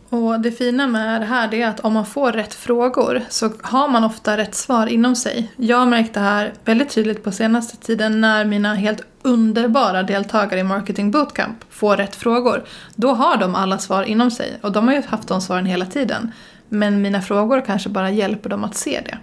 Och 0.10 0.40
det 0.40 0.52
fina 0.52 0.88
med 0.88 1.22
det 1.22 1.26
här 1.26 1.54
är 1.54 1.68
att 1.68 1.80
om 1.80 1.94
man 1.94 2.06
får 2.06 2.32
rätt 2.32 2.54
frågor 2.54 3.22
så 3.30 3.52
har 3.62 3.88
man 3.88 4.04
ofta 4.04 4.38
rätt 4.38 4.56
svar 4.56 4.88
inom 4.88 5.16
sig. 5.16 5.52
Jag 5.56 5.78
har 5.78 5.86
märkt 5.86 6.14
det 6.14 6.20
här 6.20 6.54
väldigt 6.64 6.90
tydligt 6.90 7.24
på 7.24 7.32
senaste 7.32 7.78
tiden 7.78 8.22
när 8.22 8.46
mina 8.46 8.76
helt 8.76 9.02
underbara 9.22 10.04
deltagare 10.04 10.60
i 10.60 10.64
Marketing 10.64 11.12
Bootcamp 11.12 11.58
får 11.70 11.98
rätt 11.98 12.16
frågor. 12.16 12.64
Då 12.96 13.14
har 13.14 13.38
de 13.38 13.56
alla 13.56 13.78
svar 13.78 14.04
inom 14.04 14.32
sig 14.32 14.58
och 14.62 14.72
de 14.72 14.88
har 14.88 14.96
ju 14.96 15.02
haft 15.02 15.28
de 15.28 15.42
svaren 15.42 15.66
hela 15.66 15.86
tiden. 15.86 16.32
Men 16.70 17.02
mina 17.02 17.22
frågor 17.22 17.62
kanske 17.66 17.90
bara 17.90 18.12
hjälper 18.12 18.50
dem 18.50 18.64
att 18.64 18.76
se 18.76 19.02
det. 19.06 19.18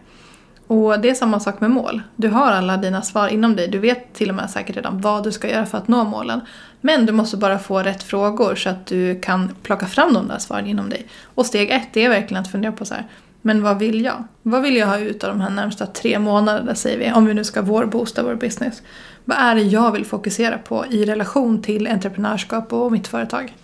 Och 0.72 1.00
det 1.00 1.10
är 1.10 1.14
samma 1.14 1.40
sak 1.40 1.60
med 1.60 1.70
mål. 1.70 2.02
Du 2.16 2.28
har 2.28 2.52
alla 2.52 2.76
dina 2.76 3.02
svar 3.02 3.28
inom 3.28 3.56
dig. 3.56 3.68
Du 3.68 3.78
vet 3.78 4.14
till 4.14 4.28
och 4.28 4.34
med 4.34 4.50
säkert 4.50 4.76
redan 4.76 5.00
vad 5.00 5.24
du 5.24 5.32
ska 5.32 5.50
göra 5.50 5.66
för 5.66 5.78
att 5.78 5.88
nå 5.88 6.04
målen. 6.04 6.40
Men 6.80 7.06
du 7.06 7.12
måste 7.12 7.36
bara 7.36 7.58
få 7.58 7.78
rätt 7.78 8.02
frågor 8.02 8.54
så 8.54 8.68
att 8.70 8.86
du 8.86 9.20
kan 9.20 9.54
plocka 9.62 9.86
fram 9.86 10.14
de 10.14 10.28
där 10.28 10.38
svaren 10.38 10.66
inom 10.66 10.88
dig. 10.88 11.06
Och 11.34 11.46
steg 11.46 11.70
ett 11.70 11.96
är 11.96 12.08
verkligen 12.08 12.42
att 12.42 12.50
fundera 12.50 12.72
på 12.72 12.84
så 12.84 12.94
här, 12.94 13.06
Men 13.42 13.62
vad 13.62 13.78
vill 13.78 14.04
jag? 14.04 14.24
Vad 14.42 14.62
vill 14.62 14.76
jag 14.76 14.86
ha 14.86 14.98
ut 14.98 15.24
av 15.24 15.30
de 15.30 15.40
här 15.40 15.50
närmsta 15.50 15.86
tre 15.86 16.18
månaderna 16.18 16.74
säger 16.74 16.98
vi, 16.98 17.12
om 17.12 17.26
vi 17.26 17.34
nu 17.34 17.44
ska 17.44 17.62
vårboosta 17.62 18.22
vår 18.22 18.34
business. 18.34 18.82
Vad 19.24 19.38
är 19.38 19.54
det 19.54 19.62
jag 19.62 19.92
vill 19.92 20.04
fokusera 20.04 20.58
på 20.58 20.86
i 20.90 21.04
relation 21.04 21.62
till 21.62 21.86
entreprenörskap 21.86 22.72
och 22.72 22.92
mitt 22.92 23.08
företag? 23.08 23.54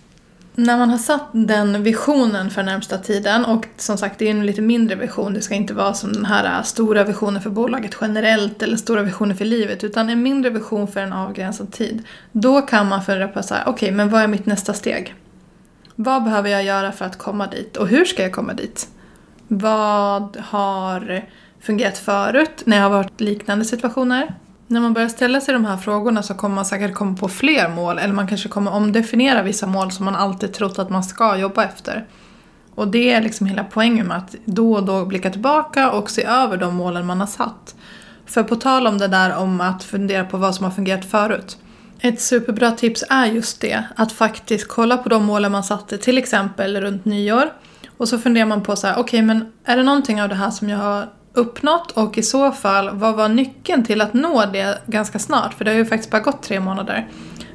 När 0.55 0.77
man 0.77 0.89
har 0.89 0.97
satt 0.97 1.27
den 1.31 1.83
visionen 1.83 2.49
för 2.49 2.63
närmsta 2.63 2.97
tiden 2.97 3.45
och 3.45 3.67
som 3.77 3.97
sagt 3.97 4.19
det 4.19 4.25
är 4.25 4.31
en 4.31 4.45
lite 4.45 4.61
mindre 4.61 4.95
vision, 4.95 5.33
det 5.33 5.41
ska 5.41 5.55
inte 5.55 5.73
vara 5.73 5.93
som 5.93 6.13
den 6.13 6.25
här 6.25 6.57
äh, 6.57 6.63
stora 6.63 7.03
visionen 7.03 7.41
för 7.41 7.49
bolaget 7.49 7.97
generellt 8.01 8.63
eller 8.63 8.77
stora 8.77 9.01
visioner 9.01 9.35
för 9.35 9.45
livet 9.45 9.83
utan 9.83 10.09
en 10.09 10.23
mindre 10.23 10.51
vision 10.51 10.87
för 10.87 10.99
en 10.99 11.13
avgränsad 11.13 11.71
tid. 11.71 12.03
Då 12.31 12.61
kan 12.61 12.87
man 12.87 13.03
fundera 13.03 13.27
på 13.27 13.43
så 13.43 13.53
här, 13.53 13.61
okej 13.61 13.73
okay, 13.73 13.91
men 13.91 14.09
vad 14.09 14.21
är 14.21 14.27
mitt 14.27 14.45
nästa 14.45 14.73
steg? 14.73 15.15
Vad 15.95 16.23
behöver 16.23 16.49
jag 16.49 16.63
göra 16.63 16.91
för 16.91 17.05
att 17.05 17.17
komma 17.17 17.47
dit 17.47 17.77
och 17.77 17.87
hur 17.87 18.05
ska 18.05 18.23
jag 18.23 18.31
komma 18.31 18.53
dit? 18.53 18.87
Vad 19.47 20.37
har 20.37 21.25
fungerat 21.59 21.97
förut 21.97 22.61
när 22.65 22.77
jag 22.77 22.83
har 22.83 22.89
varit 22.89 23.21
i 23.21 23.23
liknande 23.23 23.65
situationer? 23.65 24.35
När 24.71 24.81
man 24.81 24.93
börjar 24.93 25.09
ställa 25.09 25.41
sig 25.41 25.53
de 25.53 25.65
här 25.65 25.77
frågorna 25.77 26.23
så 26.23 26.33
kommer 26.33 26.55
man 26.55 26.65
säkert 26.65 26.93
komma 26.93 27.17
på 27.17 27.27
fler 27.27 27.69
mål 27.69 27.99
eller 27.99 28.13
man 28.13 28.27
kanske 28.27 28.49
kommer 28.49 28.71
omdefiniera 28.71 29.43
vissa 29.43 29.67
mål 29.67 29.91
som 29.91 30.05
man 30.05 30.15
alltid 30.15 30.53
trott 30.53 30.79
att 30.79 30.89
man 30.89 31.03
ska 31.03 31.37
jobba 31.37 31.63
efter. 31.63 32.05
Och 32.75 32.87
det 32.87 33.13
är 33.13 33.21
liksom 33.21 33.47
hela 33.47 33.63
poängen 33.63 34.07
med 34.07 34.17
att 34.17 34.35
då 34.45 34.73
och 34.73 34.83
då 34.85 35.05
blicka 35.05 35.29
tillbaka 35.29 35.91
och 35.91 36.09
se 36.09 36.23
över 36.23 36.57
de 36.57 36.75
målen 36.75 37.05
man 37.05 37.19
har 37.19 37.27
satt. 37.27 37.75
För 38.25 38.43
på 38.43 38.55
tal 38.55 38.87
om 38.87 38.97
det 38.97 39.07
där 39.07 39.35
om 39.35 39.61
att 39.61 39.83
fundera 39.83 40.23
på 40.23 40.37
vad 40.37 40.55
som 40.55 40.63
har 40.63 40.71
fungerat 40.71 41.05
förut. 41.05 41.57
Ett 41.99 42.21
superbra 42.21 42.71
tips 42.71 43.03
är 43.09 43.25
just 43.25 43.61
det, 43.61 43.83
att 43.95 44.11
faktiskt 44.11 44.67
kolla 44.67 44.97
på 44.97 45.09
de 45.09 45.25
målen 45.25 45.51
man 45.51 45.63
satte 45.63 45.97
till 45.97 46.17
exempel 46.17 46.81
runt 46.81 47.05
nyår. 47.05 47.53
Och 47.97 48.09
så 48.09 48.17
funderar 48.17 48.45
man 48.45 48.63
på 48.63 48.75
så 48.75 48.87
här, 48.87 48.93
okej 48.93 49.03
okay, 49.03 49.21
men 49.21 49.51
är 49.65 49.77
det 49.77 49.83
någonting 49.83 50.21
av 50.21 50.29
det 50.29 50.35
här 50.35 50.51
som 50.51 50.69
jag 50.69 50.77
har 50.77 51.07
uppnått 51.33 51.91
och 51.91 52.17
i 52.17 52.23
så 52.23 52.51
fall, 52.51 52.89
vad 52.89 53.15
var 53.15 53.29
nyckeln 53.29 53.85
till 53.85 54.01
att 54.01 54.13
nå 54.13 54.45
det 54.45 54.81
ganska 54.87 55.19
snart? 55.19 55.53
För 55.53 55.65
det 55.65 55.71
har 55.71 55.77
ju 55.77 55.85
faktiskt 55.85 56.11
bara 56.11 56.21
gått 56.21 56.43
tre 56.43 56.59
månader. 56.59 57.07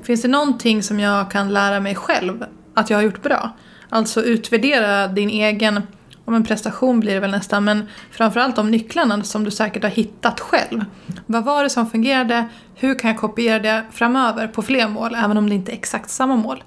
Finns 0.02 0.22
det 0.22 0.28
någonting 0.28 0.82
som 0.82 1.00
jag 1.00 1.30
kan 1.30 1.52
lära 1.52 1.80
mig 1.80 1.94
själv 1.94 2.44
att 2.74 2.90
jag 2.90 2.98
har 2.98 3.02
gjort 3.02 3.22
bra? 3.22 3.50
Alltså 3.88 4.22
utvärdera 4.22 5.08
din 5.08 5.30
egen, 5.30 5.82
om 6.24 6.34
en 6.34 6.44
prestation 6.44 7.00
blir 7.00 7.14
det 7.14 7.20
väl 7.20 7.30
nästan, 7.30 7.64
men 7.64 7.88
framförallt 8.10 8.56
de 8.56 8.70
nycklarna 8.70 9.22
som 9.22 9.44
du 9.44 9.50
säkert 9.50 9.82
har 9.82 9.90
hittat 9.90 10.40
själv. 10.40 10.84
Vad 11.26 11.44
var 11.44 11.62
det 11.62 11.70
som 11.70 11.90
fungerade? 11.90 12.48
Hur 12.74 12.98
kan 12.98 13.10
jag 13.10 13.20
kopiera 13.20 13.58
det 13.58 13.84
framöver 13.92 14.48
på 14.48 14.62
fler 14.62 14.88
mål, 14.88 15.14
även 15.14 15.36
om 15.36 15.48
det 15.48 15.54
inte 15.54 15.72
är 15.72 15.76
exakt 15.76 16.10
samma 16.10 16.36
mål? 16.36 16.62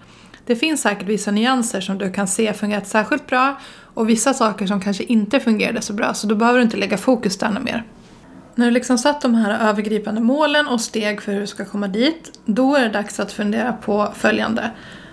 Det 0.48 0.56
finns 0.56 0.82
säkert 0.82 1.08
vissa 1.08 1.32
nyanser 1.32 1.82
som 1.82 1.98
du 1.98 2.12
kan 2.12 2.28
se 2.28 2.54
fungerat 2.54 2.88
särskilt 2.88 3.28
bra 3.28 3.60
och 3.94 4.10
vissa 4.10 4.34
saker 4.34 4.68
som 4.68 4.82
kanske 4.82 5.04
inte 5.04 5.40
fungerade 5.40 5.82
så 5.82 5.94
bra 5.94 6.14
så 6.14 6.28
då 6.28 6.36
behöver 6.36 6.60
du 6.60 6.64
inte 6.64 6.78
lägga 6.78 6.98
fokus 6.98 7.38
där 7.38 7.60
mer. 7.60 7.84
När 8.56 8.66
du 8.66 8.72
liksom 8.72 8.98
satt 8.98 9.22
de 9.22 9.36
här 9.36 9.70
övergripande 9.70 10.22
målen 10.22 10.68
och 10.68 10.82
steg 10.82 11.22
för 11.22 11.32
hur 11.32 11.40
du 11.40 11.48
ska 11.48 11.66
komma 11.66 11.88
dit, 11.88 12.40
då 12.46 12.76
är 12.76 12.82
det 12.82 12.90
dags 12.90 13.20
att 13.20 13.32
fundera 13.32 13.74
på 13.74 14.12
följande. 14.16 14.72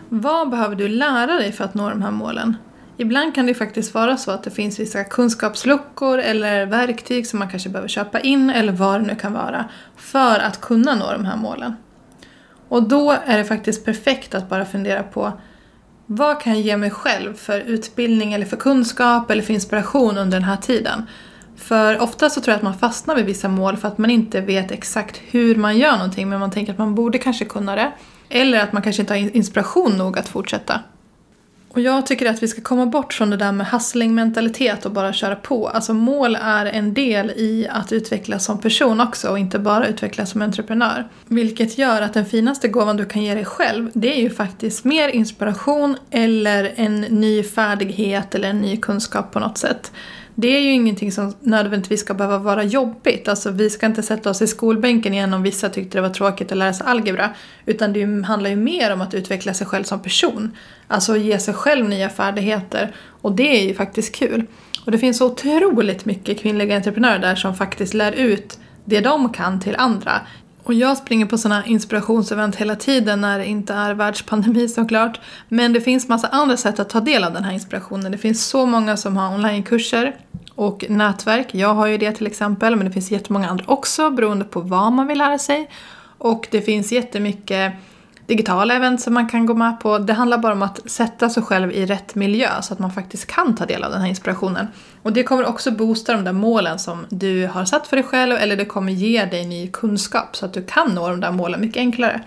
Vad 0.09 0.51
behöver 0.51 0.77
du 0.77 0.89
lära 0.89 1.35
dig 1.35 1.53
för 1.53 1.65
att 1.65 1.75
nå 1.75 1.91
de 1.91 2.03
här 2.03 2.11
målen? 2.11 2.57
Ibland 2.97 3.35
kan 3.35 3.47
det 3.47 3.55
faktiskt 3.55 3.95
vara 3.95 4.17
så 4.17 4.31
att 4.31 4.43
det 4.43 4.51
finns 4.51 4.81
vissa 4.81 5.05
kunskapsluckor 5.05 6.19
eller 6.19 6.67
verktyg 6.67 7.27
som 7.27 7.39
man 7.39 7.49
kanske 7.49 7.69
behöver 7.69 7.89
köpa 7.89 8.21
in 8.21 8.51
eller 8.51 8.73
vad 8.73 9.01
det 9.01 9.07
nu 9.07 9.15
kan 9.15 9.33
vara 9.33 9.65
för 9.97 10.39
att 10.39 10.61
kunna 10.61 10.95
nå 10.95 11.13
de 11.13 11.25
här 11.25 11.37
målen. 11.37 11.75
Och 12.75 12.83
då 12.83 13.11
är 13.27 13.39
det 13.39 13.45
faktiskt 13.45 13.85
perfekt 13.85 14.35
att 14.35 14.49
bara 14.49 14.65
fundera 14.65 15.03
på 15.03 15.33
vad 16.07 16.41
kan 16.41 16.53
jag 16.53 16.63
ge 16.63 16.77
mig 16.77 16.91
själv 16.91 17.35
för 17.35 17.61
utbildning 17.61 18.33
eller 18.33 18.47
för 18.47 18.57
kunskap 18.57 19.31
eller 19.31 19.43
för 19.43 19.55
inspiration 19.55 20.19
under 20.19 20.41
den 20.41 20.49
här 20.49 20.57
tiden? 20.57 21.07
För 21.57 22.03
ofta 22.03 22.31
så 22.31 22.41
tror 22.41 22.53
jag 22.53 22.57
att 22.57 22.63
man 22.63 22.79
fastnar 22.79 23.17
vid 23.17 23.25
vissa 23.25 23.49
mål 23.49 23.77
för 23.77 23.89
att 23.89 23.99
man 23.99 24.11
inte 24.11 24.41
vet 24.41 24.71
exakt 24.71 25.21
hur 25.31 25.57
man 25.57 25.79
gör 25.79 25.93
någonting 25.93 26.29
men 26.29 26.41
man 26.41 26.51
tänker 26.51 26.73
att 26.73 26.79
man 26.79 26.95
borde 26.95 27.19
kanske 27.19 27.45
kunna 27.45 27.77
det. 27.77 27.93
Eller 28.29 28.61
att 28.61 28.73
man 28.73 28.83
kanske 28.83 29.03
inte 29.03 29.15
har 29.15 29.37
inspiration 29.37 29.97
nog 29.97 30.19
att 30.19 30.29
fortsätta. 30.29 30.81
Och 31.75 31.81
jag 31.81 32.07
tycker 32.07 32.31
att 32.31 32.43
vi 32.43 32.49
ska 32.49 32.61
komma 32.61 32.87
bort 32.87 33.13
från 33.13 33.31
det 33.31 33.37
där 33.37 33.53
med 33.53 33.67
hustling-mentalitet 33.67 34.87
och 34.87 34.93
bara 34.93 35.13
köra 35.13 35.37
på. 35.37 35.69
Alltså 35.69 35.95
mål 35.95 36.39
är 36.43 36.67
en 36.67 36.95
del 36.95 37.31
i 37.31 37.69
att 37.71 37.93
utvecklas 37.93 38.45
som 38.45 38.61
person 38.61 39.01
också 39.01 39.29
och 39.29 39.39
inte 39.39 39.59
bara 39.59 39.87
utvecklas 39.87 40.31
som 40.31 40.43
entreprenör. 40.43 41.09
Vilket 41.29 41.79
gör 41.79 42.03
att 42.03 42.15
den 42.15 42.27
finaste 42.27 42.69
gåvan 42.69 42.97
du 42.97 43.05
kan 43.05 43.23
ge 43.23 43.35
dig 43.35 43.45
själv 43.45 43.91
det 43.95 44.19
är 44.19 44.23
ju 44.23 44.31
faktiskt 44.31 44.85
mer 44.85 45.09
inspiration 45.09 45.97
eller 46.11 46.73
en 46.77 47.01
ny 47.01 47.43
färdighet 47.43 48.35
eller 48.35 48.49
en 48.49 48.61
ny 48.61 48.77
kunskap 48.77 49.33
på 49.33 49.41
något 49.41 49.59
sätt 49.59 49.93
det 50.35 50.57
är 50.57 50.61
ju 50.61 50.73
ingenting 50.73 51.13
som 51.13 51.35
nödvändigtvis 51.41 52.01
ska 52.01 52.15
behöva 52.15 52.39
vara 52.39 52.63
jobbigt. 52.63 53.29
Alltså 53.29 53.51
vi 53.51 53.71
ska 53.71 53.87
inte 53.87 54.03
sätta 54.03 54.31
oss 54.31 54.43
i 54.43 54.47
skolbänken 54.47 55.15
igen 55.15 55.35
om 55.35 55.43
vissa 55.43 55.69
tyckte 55.69 55.99
det 55.99 56.03
var 56.03 56.09
tråkigt 56.09 56.53
att 56.53 56.59
lära 56.59 56.73
sig 56.73 56.87
algebra. 56.87 57.31
Utan 57.67 57.93
det 57.93 58.27
handlar 58.27 58.51
ju 58.51 58.57
mer 58.57 58.93
om 58.93 59.01
att 59.01 59.15
utveckla 59.15 59.55
sig 59.55 59.67
själv 59.67 59.85
som 59.85 60.03
person. 60.03 60.57
Alltså 60.89 61.17
ge 61.17 61.39
sig 61.39 61.55
själv 61.55 61.89
nya 61.89 62.09
färdigheter. 62.09 62.95
Och 63.21 63.33
det 63.33 63.61
är 63.61 63.69
ju 63.69 63.75
faktiskt 63.75 64.15
kul. 64.15 64.47
Och 64.87 64.93
det 64.93 64.99
finns 64.99 65.19
så 65.19 65.27
otroligt 65.27 66.05
mycket 66.05 66.41
kvinnliga 66.41 66.77
entreprenörer 66.77 67.19
där 67.19 67.35
som 67.35 67.55
faktiskt 67.55 67.95
lär 67.95 68.13
ut 68.13 68.59
det 68.85 69.01
de 69.01 69.33
kan 69.33 69.61
till 69.61 69.77
andra. 69.79 70.21
Och 70.65 70.75
jag 70.75 70.97
springer 70.97 71.27
på 71.27 71.39
sådana 71.39 71.67
inspirationsevent 71.67 72.57
hela 72.57 72.77
tiden 72.77 73.21
när 73.21 73.39
det 73.39 73.47
inte 73.47 73.75
är 73.75 73.95
världspandemi 73.95 74.69
såklart. 74.69 75.21
Men 75.49 75.73
det 75.73 75.81
finns 75.81 76.09
massa 76.09 76.29
andra 76.29 76.57
sätt 76.57 76.81
att 76.81 76.89
ta 76.89 77.01
del 77.01 77.25
av 77.25 77.33
den 77.33 77.45
här 77.45 77.53
inspirationen. 77.53 78.13
Det 78.13 78.19
finns 78.19 78.47
så 78.47 78.67
många 78.67 78.97
som 78.97 79.17
har 79.17 79.35
onlinekurser 79.35 80.17
och 80.55 80.85
nätverk. 80.89 81.49
Jag 81.55 81.75
har 81.75 81.87
ju 81.87 81.99
det 81.99 82.13
till 82.13 82.27
exempel, 82.27 82.77
men 82.77 82.87
det 82.87 82.93
finns 82.93 83.11
jättemånga 83.11 83.49
andra 83.49 83.65
också 83.69 84.11
beroende 84.11 84.45
på 84.45 84.61
vad 84.61 84.93
man 84.93 85.07
vill 85.07 85.19
lära 85.19 85.39
sig. 85.39 85.71
Och 86.19 86.49
det 86.51 86.63
finns 86.63 86.93
jättemycket 86.93 87.73
digitala 88.27 88.75
event 88.75 89.01
som 89.01 89.15
man 89.15 89.29
kan 89.29 89.47
gå 89.47 89.55
med 89.55 89.81
på. 89.81 89.99
Det 89.99 90.13
handlar 90.13 90.39
bara 90.39 90.53
om 90.53 90.63
att 90.63 90.91
sätta 90.91 91.31
sig 91.31 91.43
själv 91.43 91.73
i 91.73 91.87
rätt 91.87 92.15
miljö 92.15 92.63
så 92.63 92.73
att 92.73 92.79
man 92.79 92.93
faktiskt 92.93 93.27
kan 93.27 93.55
ta 93.55 93.67
del 93.67 93.85
av 93.85 93.91
den 93.91 94.01
här 94.01 94.09
inspirationen. 94.09 94.67
Och 95.03 95.13
det 95.13 95.23
kommer 95.23 95.47
också 95.47 95.71
boosta 95.71 96.13
de 96.13 96.25
där 96.25 96.33
målen 96.33 96.79
som 96.79 97.07
du 97.09 97.47
har 97.47 97.65
satt 97.65 97.87
för 97.87 97.97
dig 97.97 98.05
själv 98.05 98.37
eller 98.37 98.57
det 98.57 98.65
kommer 98.65 98.93
ge 98.93 99.25
dig 99.25 99.47
ny 99.47 99.69
kunskap 99.69 100.37
så 100.37 100.47
att 100.47 100.53
du 100.53 100.63
kan 100.63 100.95
nå 100.95 101.09
de 101.09 101.21
där 101.21 101.33
målen 101.33 101.61
mycket 101.61 101.77
enklare. 101.77 102.21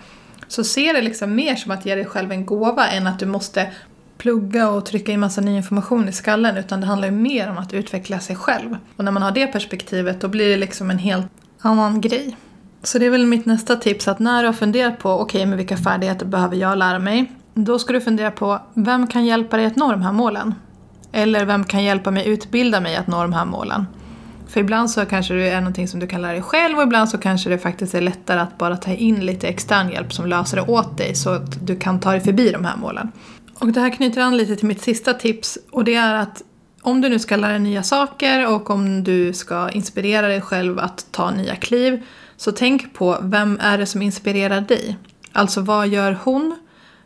Så 0.48 0.64
se 0.64 0.92
det 0.92 1.02
liksom 1.02 1.34
mer 1.34 1.56
som 1.56 1.70
att 1.70 1.86
ge 1.86 1.94
dig 1.94 2.04
själv 2.04 2.32
en 2.32 2.46
gåva 2.46 2.88
än 2.88 3.06
att 3.06 3.18
du 3.18 3.26
måste 3.26 3.72
plugga 4.18 4.70
och 4.70 4.86
trycka 4.86 5.12
in 5.12 5.20
massa 5.20 5.40
ny 5.40 5.56
information 5.56 6.08
i 6.08 6.12
skallen 6.12 6.56
utan 6.56 6.80
det 6.80 6.86
handlar 6.86 7.08
ju 7.08 7.14
mer 7.14 7.50
om 7.50 7.58
att 7.58 7.72
utveckla 7.72 8.20
sig 8.20 8.36
själv. 8.36 8.76
Och 8.96 9.04
när 9.04 9.12
man 9.12 9.22
har 9.22 9.30
det 9.30 9.46
perspektivet 9.46 10.20
då 10.20 10.28
blir 10.28 10.48
det 10.48 10.56
liksom 10.56 10.90
en 10.90 10.98
helt 10.98 11.26
annan 11.60 12.00
grej. 12.00 12.36
Så 12.82 12.98
det 12.98 13.06
är 13.06 13.10
väl 13.10 13.26
mitt 13.26 13.46
nästa 13.46 13.76
tips 13.76 14.08
att 14.08 14.18
när 14.18 14.42
du 14.42 14.48
har 14.48 14.52
funderat 14.52 14.98
på 14.98 15.10
okej 15.10 15.22
okay, 15.22 15.46
men 15.46 15.58
vilka 15.58 15.76
färdigheter 15.76 16.26
behöver 16.26 16.56
jag 16.56 16.78
lära 16.78 16.98
mig? 16.98 17.32
Då 17.54 17.78
ska 17.78 17.92
du 17.92 18.00
fundera 18.00 18.30
på 18.30 18.60
vem 18.74 19.06
kan 19.06 19.24
hjälpa 19.24 19.56
dig 19.56 19.66
att 19.66 19.76
nå 19.76 19.90
de 19.90 20.02
här 20.02 20.12
målen? 20.12 20.54
Eller 21.12 21.44
vem 21.44 21.64
kan 21.64 21.84
hjälpa 21.84 22.10
mig 22.10 22.28
utbilda 22.28 22.80
mig 22.80 22.96
att 22.96 23.06
nå 23.06 23.22
de 23.22 23.32
här 23.32 23.44
målen? 23.44 23.86
För 24.48 24.60
ibland 24.60 24.90
så 24.90 25.06
kanske 25.06 25.34
det 25.34 25.48
är 25.48 25.60
någonting 25.60 25.88
som 25.88 26.00
du 26.00 26.06
kan 26.06 26.22
lära 26.22 26.32
dig 26.32 26.42
själv 26.42 26.76
och 26.76 26.82
ibland 26.82 27.08
så 27.08 27.18
kanske 27.18 27.50
det 27.50 27.58
faktiskt 27.58 27.94
är 27.94 28.00
lättare 28.00 28.40
att 28.40 28.58
bara 28.58 28.76
ta 28.76 28.90
in 28.90 29.26
lite 29.26 29.48
extern 29.48 29.90
hjälp 29.90 30.12
som 30.12 30.26
löser 30.26 30.56
det 30.56 30.62
åt 30.62 30.98
dig 30.98 31.14
så 31.14 31.30
att 31.30 31.66
du 31.66 31.76
kan 31.76 32.00
ta 32.00 32.10
dig 32.10 32.20
förbi 32.20 32.50
de 32.50 32.64
här 32.64 32.76
målen. 32.76 33.12
Och 33.58 33.68
det 33.68 33.80
här 33.80 33.90
knyter 33.90 34.20
an 34.20 34.36
lite 34.36 34.56
till 34.56 34.68
mitt 34.68 34.82
sista 34.82 35.14
tips 35.14 35.58
och 35.70 35.84
det 35.84 35.94
är 35.94 36.14
att 36.14 36.42
om 36.82 37.00
du 37.00 37.08
nu 37.08 37.18
ska 37.18 37.36
lära 37.36 37.50
dig 37.50 37.60
nya 37.60 37.82
saker 37.82 38.54
och 38.54 38.70
om 38.70 39.04
du 39.04 39.32
ska 39.32 39.70
inspirera 39.70 40.28
dig 40.28 40.40
själv 40.40 40.78
att 40.78 41.06
ta 41.10 41.30
nya 41.30 41.56
kliv 41.56 42.02
så 42.38 42.52
tänk 42.52 42.94
på 42.94 43.18
vem 43.22 43.58
är 43.60 43.78
det 43.78 43.86
som 43.86 44.02
inspirerar 44.02 44.60
dig? 44.60 44.98
Alltså 45.32 45.60
vad 45.60 45.88
gör 45.88 46.18
hon? 46.24 46.56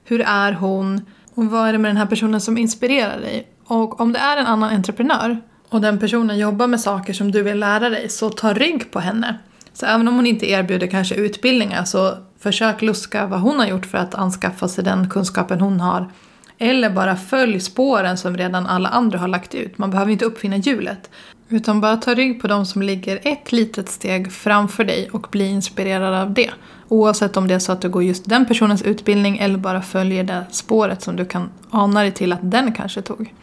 Hur 0.04 0.20
är 0.20 0.52
hon? 0.52 1.00
Och 1.34 1.44
vad 1.44 1.68
är 1.68 1.72
det 1.72 1.78
med 1.78 1.88
den 1.88 1.96
här 1.96 2.06
personen 2.06 2.40
som 2.40 2.58
inspirerar 2.58 3.20
dig? 3.20 3.48
Och 3.64 4.00
om 4.00 4.12
det 4.12 4.18
är 4.18 4.36
en 4.36 4.46
annan 4.46 4.70
entreprenör 4.74 5.40
och 5.68 5.80
den 5.80 5.98
personen 5.98 6.38
jobbar 6.38 6.66
med 6.66 6.80
saker 6.80 7.12
som 7.12 7.30
du 7.30 7.42
vill 7.42 7.58
lära 7.58 7.90
dig 7.90 8.08
så 8.08 8.30
ta 8.30 8.54
rygg 8.54 8.90
på 8.90 9.00
henne. 9.00 9.38
Så 9.72 9.86
även 9.86 10.08
om 10.08 10.14
hon 10.14 10.26
inte 10.26 10.50
erbjuder 10.50 10.86
kanske 10.86 11.14
utbildningar 11.14 11.84
så 11.84 12.16
försök 12.38 12.82
luska 12.82 13.26
vad 13.26 13.40
hon 13.40 13.58
har 13.58 13.66
gjort 13.66 13.86
för 13.86 13.98
att 13.98 14.14
anskaffa 14.14 14.68
sig 14.68 14.84
den 14.84 15.10
kunskapen 15.10 15.60
hon 15.60 15.80
har. 15.80 16.12
Eller 16.58 16.90
bara 16.90 17.16
följ 17.16 17.60
spåren 17.60 18.18
som 18.18 18.36
redan 18.36 18.66
alla 18.66 18.88
andra 18.88 19.18
har 19.18 19.28
lagt 19.28 19.54
ut. 19.54 19.78
Man 19.78 19.90
behöver 19.90 20.12
inte 20.12 20.24
uppfinna 20.24 20.56
hjulet. 20.56 21.10
Utan 21.52 21.80
bara 21.80 21.96
ta 21.96 22.14
rygg 22.14 22.40
på 22.40 22.48
de 22.48 22.66
som 22.66 22.82
ligger 22.82 23.20
ett 23.22 23.52
litet 23.52 23.88
steg 23.88 24.32
framför 24.32 24.84
dig 24.84 25.10
och 25.12 25.26
bli 25.30 25.46
inspirerad 25.46 26.14
av 26.14 26.34
det. 26.34 26.50
Oavsett 26.88 27.36
om 27.36 27.48
det 27.48 27.54
är 27.54 27.58
så 27.58 27.72
att 27.72 27.80
du 27.80 27.88
går 27.88 28.02
just 28.02 28.28
den 28.28 28.46
personens 28.46 28.82
utbildning 28.82 29.38
eller 29.38 29.58
bara 29.58 29.82
följer 29.82 30.24
det 30.24 30.44
spåret 30.50 31.02
som 31.02 31.16
du 31.16 31.24
kan 31.24 31.50
ana 31.70 32.02
dig 32.02 32.12
till 32.12 32.32
att 32.32 32.50
den 32.50 32.72
kanske 32.72 33.02
tog. 33.02 33.34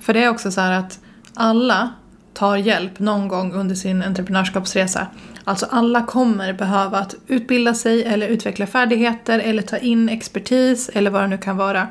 För 0.00 0.14
det 0.14 0.24
är 0.24 0.28
också 0.28 0.50
så 0.50 0.60
att 0.60 0.98
alla 1.34 1.90
tar 2.34 2.56
hjälp 2.56 2.98
någon 2.98 3.28
gång 3.28 3.52
under 3.52 3.74
sin 3.74 4.02
entreprenörskapsresa. 4.02 5.06
Alltså 5.44 5.66
alla 5.70 6.02
kommer 6.02 6.52
behöva 6.52 6.98
att 6.98 7.14
utbilda 7.26 7.74
sig 7.74 8.04
eller 8.04 8.28
utveckla 8.28 8.66
färdigheter 8.66 9.38
eller 9.38 9.62
ta 9.62 9.76
in 9.76 10.08
expertis 10.08 10.90
eller 10.94 11.10
vad 11.10 11.22
det 11.22 11.28
nu 11.28 11.38
kan 11.38 11.56
vara. 11.56 11.88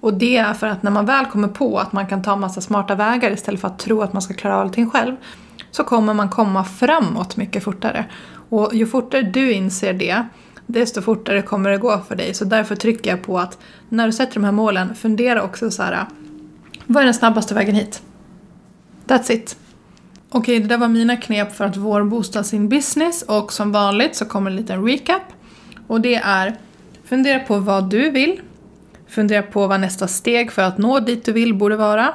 Och 0.00 0.14
det 0.14 0.36
är 0.36 0.54
för 0.54 0.66
att 0.66 0.82
när 0.82 0.90
man 0.90 1.06
väl 1.06 1.26
kommer 1.26 1.48
på 1.48 1.78
att 1.78 1.92
man 1.92 2.06
kan 2.06 2.22
ta 2.22 2.36
massa 2.36 2.60
smarta 2.60 2.94
vägar 2.94 3.30
istället 3.30 3.60
för 3.60 3.68
att 3.68 3.78
tro 3.78 4.02
att 4.02 4.12
man 4.12 4.22
ska 4.22 4.34
klara 4.34 4.54
allting 4.54 4.90
själv 4.90 5.16
så 5.70 5.84
kommer 5.84 6.14
man 6.14 6.28
komma 6.28 6.64
framåt 6.64 7.36
mycket 7.36 7.64
fortare. 7.64 8.04
Och 8.48 8.74
ju 8.74 8.86
fortare 8.86 9.22
du 9.22 9.52
inser 9.52 9.92
det 9.92 10.24
desto 10.72 11.02
fortare 11.02 11.42
kommer 11.42 11.70
det 11.70 11.78
gå 11.78 12.00
för 12.08 12.16
dig. 12.16 12.34
Så 12.34 12.44
därför 12.44 12.76
trycker 12.76 13.10
jag 13.10 13.22
på 13.22 13.38
att 13.38 13.58
när 13.88 14.06
du 14.06 14.12
sätter 14.12 14.34
de 14.34 14.44
här 14.44 14.52
målen, 14.52 14.94
fundera 14.94 15.42
också 15.42 15.70
så 15.70 15.82
här. 15.82 16.06
Vad 16.86 17.00
är 17.00 17.04
den 17.04 17.14
snabbaste 17.14 17.54
vägen 17.54 17.74
hit? 17.74 18.02
That's 19.06 19.32
it. 19.32 19.56
Okej, 20.30 20.60
det 20.60 20.68
där 20.68 20.78
var 20.78 20.88
mina 20.88 21.16
knep 21.16 21.56
för 21.56 21.64
att 21.64 21.76
vårboosta 21.76 22.44
sin 22.44 22.68
business 22.68 23.22
och 23.22 23.52
som 23.52 23.72
vanligt 23.72 24.16
så 24.16 24.24
kommer 24.24 24.50
en 24.50 24.56
liten 24.56 24.86
recap. 24.86 25.22
Och 25.86 26.00
det 26.00 26.14
är 26.14 26.56
fundera 27.04 27.38
på 27.38 27.58
vad 27.58 27.90
du 27.90 28.10
vill. 28.10 28.40
Fundera 29.10 29.42
på 29.42 29.66
vad 29.66 29.80
nästa 29.80 30.08
steg 30.08 30.52
för 30.52 30.62
att 30.62 30.78
nå 30.78 31.00
dit 31.00 31.24
du 31.24 31.32
vill 31.32 31.54
borde 31.54 31.76
vara. 31.76 32.14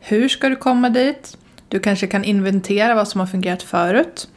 Hur 0.00 0.28
ska 0.28 0.48
du 0.48 0.56
komma 0.56 0.88
dit? 0.88 1.36
Du 1.68 1.80
kanske 1.80 2.06
kan 2.06 2.24
inventera 2.24 2.94
vad 2.94 3.08
som 3.08 3.20
har 3.20 3.26
fungerat 3.26 3.62
förut. 3.62 4.28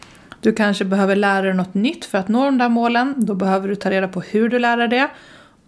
Du 0.42 0.54
kanske 0.54 0.86
behöver 0.86 1.16
lära 1.16 1.42
dig 1.42 1.54
något 1.54 1.74
nytt 1.74 2.06
för 2.06 2.18
att 2.18 2.28
nå 2.28 2.46
de 2.46 2.58
där 2.58 2.70
målen. 2.70 3.14
Då 3.18 3.34
behöver 3.34 3.68
du 3.68 3.76
ta 3.76 3.90
reda 3.90 4.08
på 4.08 4.22
hur 4.22 4.50
du 4.50 4.60
lär 4.60 4.78
dig 4.78 4.88
det. 4.88 5.10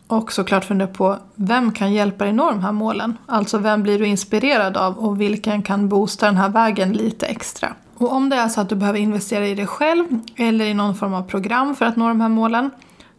Och 0.07 0.31
såklart 0.31 0.65
fundera 0.65 0.87
på 0.87 1.17
vem 1.35 1.71
kan 1.71 1.93
hjälpa 1.93 2.23
dig 2.23 2.33
nå 2.33 2.51
de 2.51 2.63
här 2.63 2.71
målen? 2.71 3.17
Alltså 3.25 3.57
vem 3.57 3.83
blir 3.83 3.99
du 3.99 4.05
inspirerad 4.05 4.77
av 4.77 4.97
och 4.97 5.21
vilken 5.21 5.61
kan 5.61 5.89
boosta 5.89 6.25
den 6.25 6.37
här 6.37 6.49
vägen 6.49 6.93
lite 6.93 7.25
extra? 7.25 7.73
Och 7.97 8.13
om 8.13 8.29
det 8.29 8.35
är 8.35 8.47
så 8.47 8.61
att 8.61 8.69
du 8.69 8.75
behöver 8.75 8.99
investera 8.99 9.47
i 9.47 9.55
dig 9.55 9.67
själv 9.67 10.05
eller 10.35 10.65
i 10.65 10.73
någon 10.73 10.95
form 10.95 11.13
av 11.13 11.23
program 11.23 11.75
för 11.75 11.85
att 11.85 11.95
nå 11.95 12.07
de 12.07 12.21
här 12.21 12.29
målen 12.29 12.71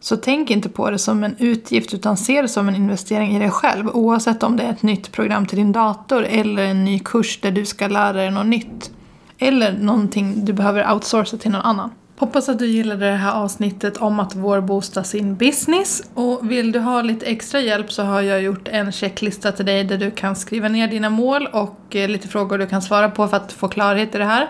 så 0.03 0.17
tänk 0.17 0.49
inte 0.49 0.69
på 0.69 0.89
det 0.89 0.99
som 0.99 1.23
en 1.23 1.35
utgift 1.39 1.93
utan 1.93 2.17
se 2.17 2.41
det 2.41 2.47
som 2.47 2.69
en 2.69 2.75
investering 2.75 3.35
i 3.35 3.39
dig 3.39 3.49
själv 3.49 3.89
oavsett 3.89 4.43
om 4.43 4.57
det 4.57 4.63
är 4.63 4.69
ett 4.69 4.83
nytt 4.83 5.11
program 5.11 5.45
till 5.45 5.57
din 5.57 5.71
dator 5.71 6.23
eller 6.23 6.63
en 6.63 6.83
ny 6.83 6.99
kurs 6.99 7.39
där 7.41 7.51
du 7.51 7.65
ska 7.65 7.87
lära 7.87 8.13
dig 8.13 8.31
något 8.31 8.45
nytt. 8.45 8.91
Eller 9.37 9.73
någonting 9.73 10.45
du 10.45 10.53
behöver 10.53 10.93
outsourca 10.93 11.37
till 11.37 11.51
någon 11.51 11.61
annan. 11.61 11.89
Hoppas 12.17 12.49
att 12.49 12.59
du 12.59 12.67
gillade 12.67 13.05
det 13.05 13.15
här 13.15 13.33
avsnittet 13.33 13.97
om 13.97 14.19
att 14.19 14.35
vårboosta 14.35 15.03
sin 15.03 15.35
business. 15.35 16.03
Och 16.13 16.51
vill 16.51 16.71
du 16.71 16.79
ha 16.79 17.01
lite 17.01 17.25
extra 17.25 17.59
hjälp 17.59 17.91
så 17.91 18.03
har 18.03 18.21
jag 18.21 18.41
gjort 18.41 18.67
en 18.67 18.91
checklista 18.91 19.51
till 19.51 19.65
dig 19.65 19.83
där 19.83 19.97
du 19.97 20.11
kan 20.11 20.35
skriva 20.35 20.67
ner 20.67 20.87
dina 20.87 21.09
mål 21.09 21.47
och 21.53 21.95
eh, 21.95 22.09
lite 22.09 22.27
frågor 22.27 22.57
du 22.57 22.67
kan 22.67 22.81
svara 22.81 23.09
på 23.09 23.27
för 23.27 23.37
att 23.37 23.51
få 23.51 23.67
klarhet 23.67 24.15
i 24.15 24.17
det 24.17 24.25
här. 24.25 24.47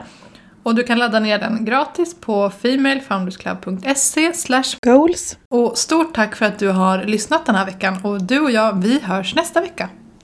Och 0.63 0.75
du 0.75 0.84
kan 0.84 1.00
ladda 1.00 1.20
ner 1.20 1.39
den 1.39 1.65
gratis 1.65 2.15
på 2.22 2.50
femalefoundersclub.se 2.50 4.32
goals. 4.82 5.38
Och 5.50 5.77
stort 5.77 6.15
tack 6.15 6.36
för 6.36 6.46
att 6.46 6.60
du 6.60 6.70
har 6.70 7.03
lyssnat 7.03 7.46
den 7.46 7.56
här 7.56 7.65
veckan 7.65 7.98
och 8.03 8.24
du 8.24 8.39
och 8.39 8.51
jag, 8.51 8.82
vi 8.82 9.00
hörs 9.00 9.36
nästa 9.36 9.62
vecka. 9.62 9.89